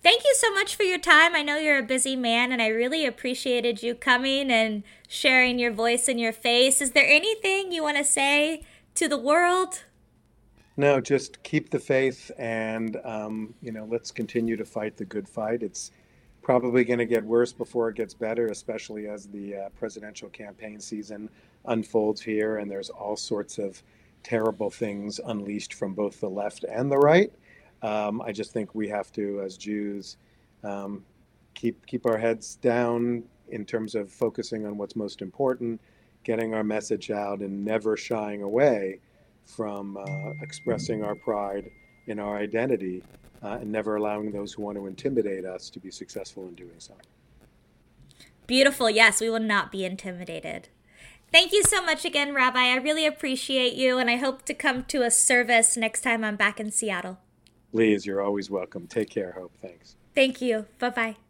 Thank 0.04 0.22
you 0.24 0.34
so 0.36 0.54
much 0.54 0.76
for 0.76 0.84
your 0.84 0.98
time. 0.98 1.34
I 1.34 1.42
know 1.42 1.56
you're 1.56 1.78
a 1.78 1.82
busy 1.82 2.14
man, 2.14 2.52
and 2.52 2.62
I 2.62 2.68
really 2.68 3.04
appreciated 3.04 3.82
you 3.82 3.96
coming 3.96 4.52
and 4.52 4.84
sharing 5.08 5.58
your 5.58 5.72
voice 5.72 6.06
and 6.06 6.20
your 6.20 6.32
face. 6.32 6.80
Is 6.80 6.92
there 6.92 7.08
anything 7.08 7.72
you 7.72 7.82
want 7.82 7.96
to 7.96 8.04
say 8.04 8.62
to 8.94 9.08
the 9.08 9.18
world? 9.18 9.82
No, 10.80 10.98
just 10.98 11.42
keep 11.42 11.68
the 11.68 11.78
faith, 11.78 12.30
and 12.38 12.96
um, 13.04 13.52
you 13.60 13.70
know, 13.70 13.84
let's 13.84 14.10
continue 14.10 14.56
to 14.56 14.64
fight 14.64 14.96
the 14.96 15.04
good 15.04 15.28
fight. 15.28 15.62
It's 15.62 15.90
probably 16.40 16.84
going 16.84 17.00
to 17.00 17.04
get 17.04 17.22
worse 17.22 17.52
before 17.52 17.90
it 17.90 17.96
gets 17.96 18.14
better, 18.14 18.46
especially 18.46 19.06
as 19.06 19.26
the 19.26 19.56
uh, 19.56 19.68
presidential 19.78 20.30
campaign 20.30 20.80
season 20.80 21.28
unfolds 21.66 22.22
here, 22.22 22.56
and 22.56 22.70
there's 22.70 22.88
all 22.88 23.14
sorts 23.14 23.58
of 23.58 23.82
terrible 24.22 24.70
things 24.70 25.20
unleashed 25.26 25.74
from 25.74 25.92
both 25.92 26.18
the 26.18 26.30
left 26.30 26.64
and 26.64 26.90
the 26.90 26.96
right. 26.96 27.30
Um, 27.82 28.22
I 28.22 28.32
just 28.32 28.54
think 28.54 28.74
we 28.74 28.88
have 28.88 29.12
to, 29.12 29.42
as 29.44 29.58
Jews, 29.58 30.16
um, 30.64 31.04
keep 31.52 31.84
keep 31.84 32.06
our 32.06 32.16
heads 32.16 32.56
down 32.56 33.24
in 33.50 33.66
terms 33.66 33.94
of 33.94 34.10
focusing 34.10 34.64
on 34.64 34.78
what's 34.78 34.96
most 34.96 35.20
important, 35.20 35.78
getting 36.24 36.54
our 36.54 36.64
message 36.64 37.10
out, 37.10 37.40
and 37.40 37.66
never 37.66 37.98
shying 37.98 38.42
away 38.42 38.98
from 39.46 39.96
uh, 39.96 40.32
expressing 40.42 41.02
our 41.02 41.14
pride 41.14 41.70
in 42.06 42.18
our 42.18 42.36
identity 42.36 43.02
uh, 43.42 43.58
and 43.60 43.70
never 43.70 43.96
allowing 43.96 44.30
those 44.30 44.52
who 44.52 44.62
want 44.62 44.76
to 44.76 44.86
intimidate 44.86 45.44
us 45.44 45.70
to 45.70 45.80
be 45.80 45.90
successful 45.90 46.46
in 46.46 46.54
doing 46.54 46.78
so. 46.78 46.94
Beautiful. 48.46 48.90
Yes, 48.90 49.20
we 49.20 49.30
will 49.30 49.38
not 49.38 49.70
be 49.70 49.84
intimidated. 49.84 50.68
Thank 51.32 51.52
you 51.52 51.62
so 51.62 51.82
much 51.84 52.04
again, 52.04 52.34
Rabbi. 52.34 52.58
I 52.58 52.76
really 52.76 53.06
appreciate 53.06 53.74
you, 53.74 53.98
and 53.98 54.10
I 54.10 54.16
hope 54.16 54.44
to 54.46 54.54
come 54.54 54.84
to 54.86 55.02
a 55.02 55.10
service 55.10 55.76
next 55.76 56.00
time 56.00 56.24
I'm 56.24 56.34
back 56.34 56.58
in 56.58 56.72
Seattle. 56.72 57.20
Please, 57.70 58.04
you're 58.04 58.20
always 58.20 58.50
welcome. 58.50 58.88
Take 58.88 59.10
care, 59.10 59.32
Hope. 59.32 59.52
Thanks. 59.62 59.94
Thank 60.14 60.40
you. 60.40 60.66
Bye 60.80 60.90
bye. 60.90 61.29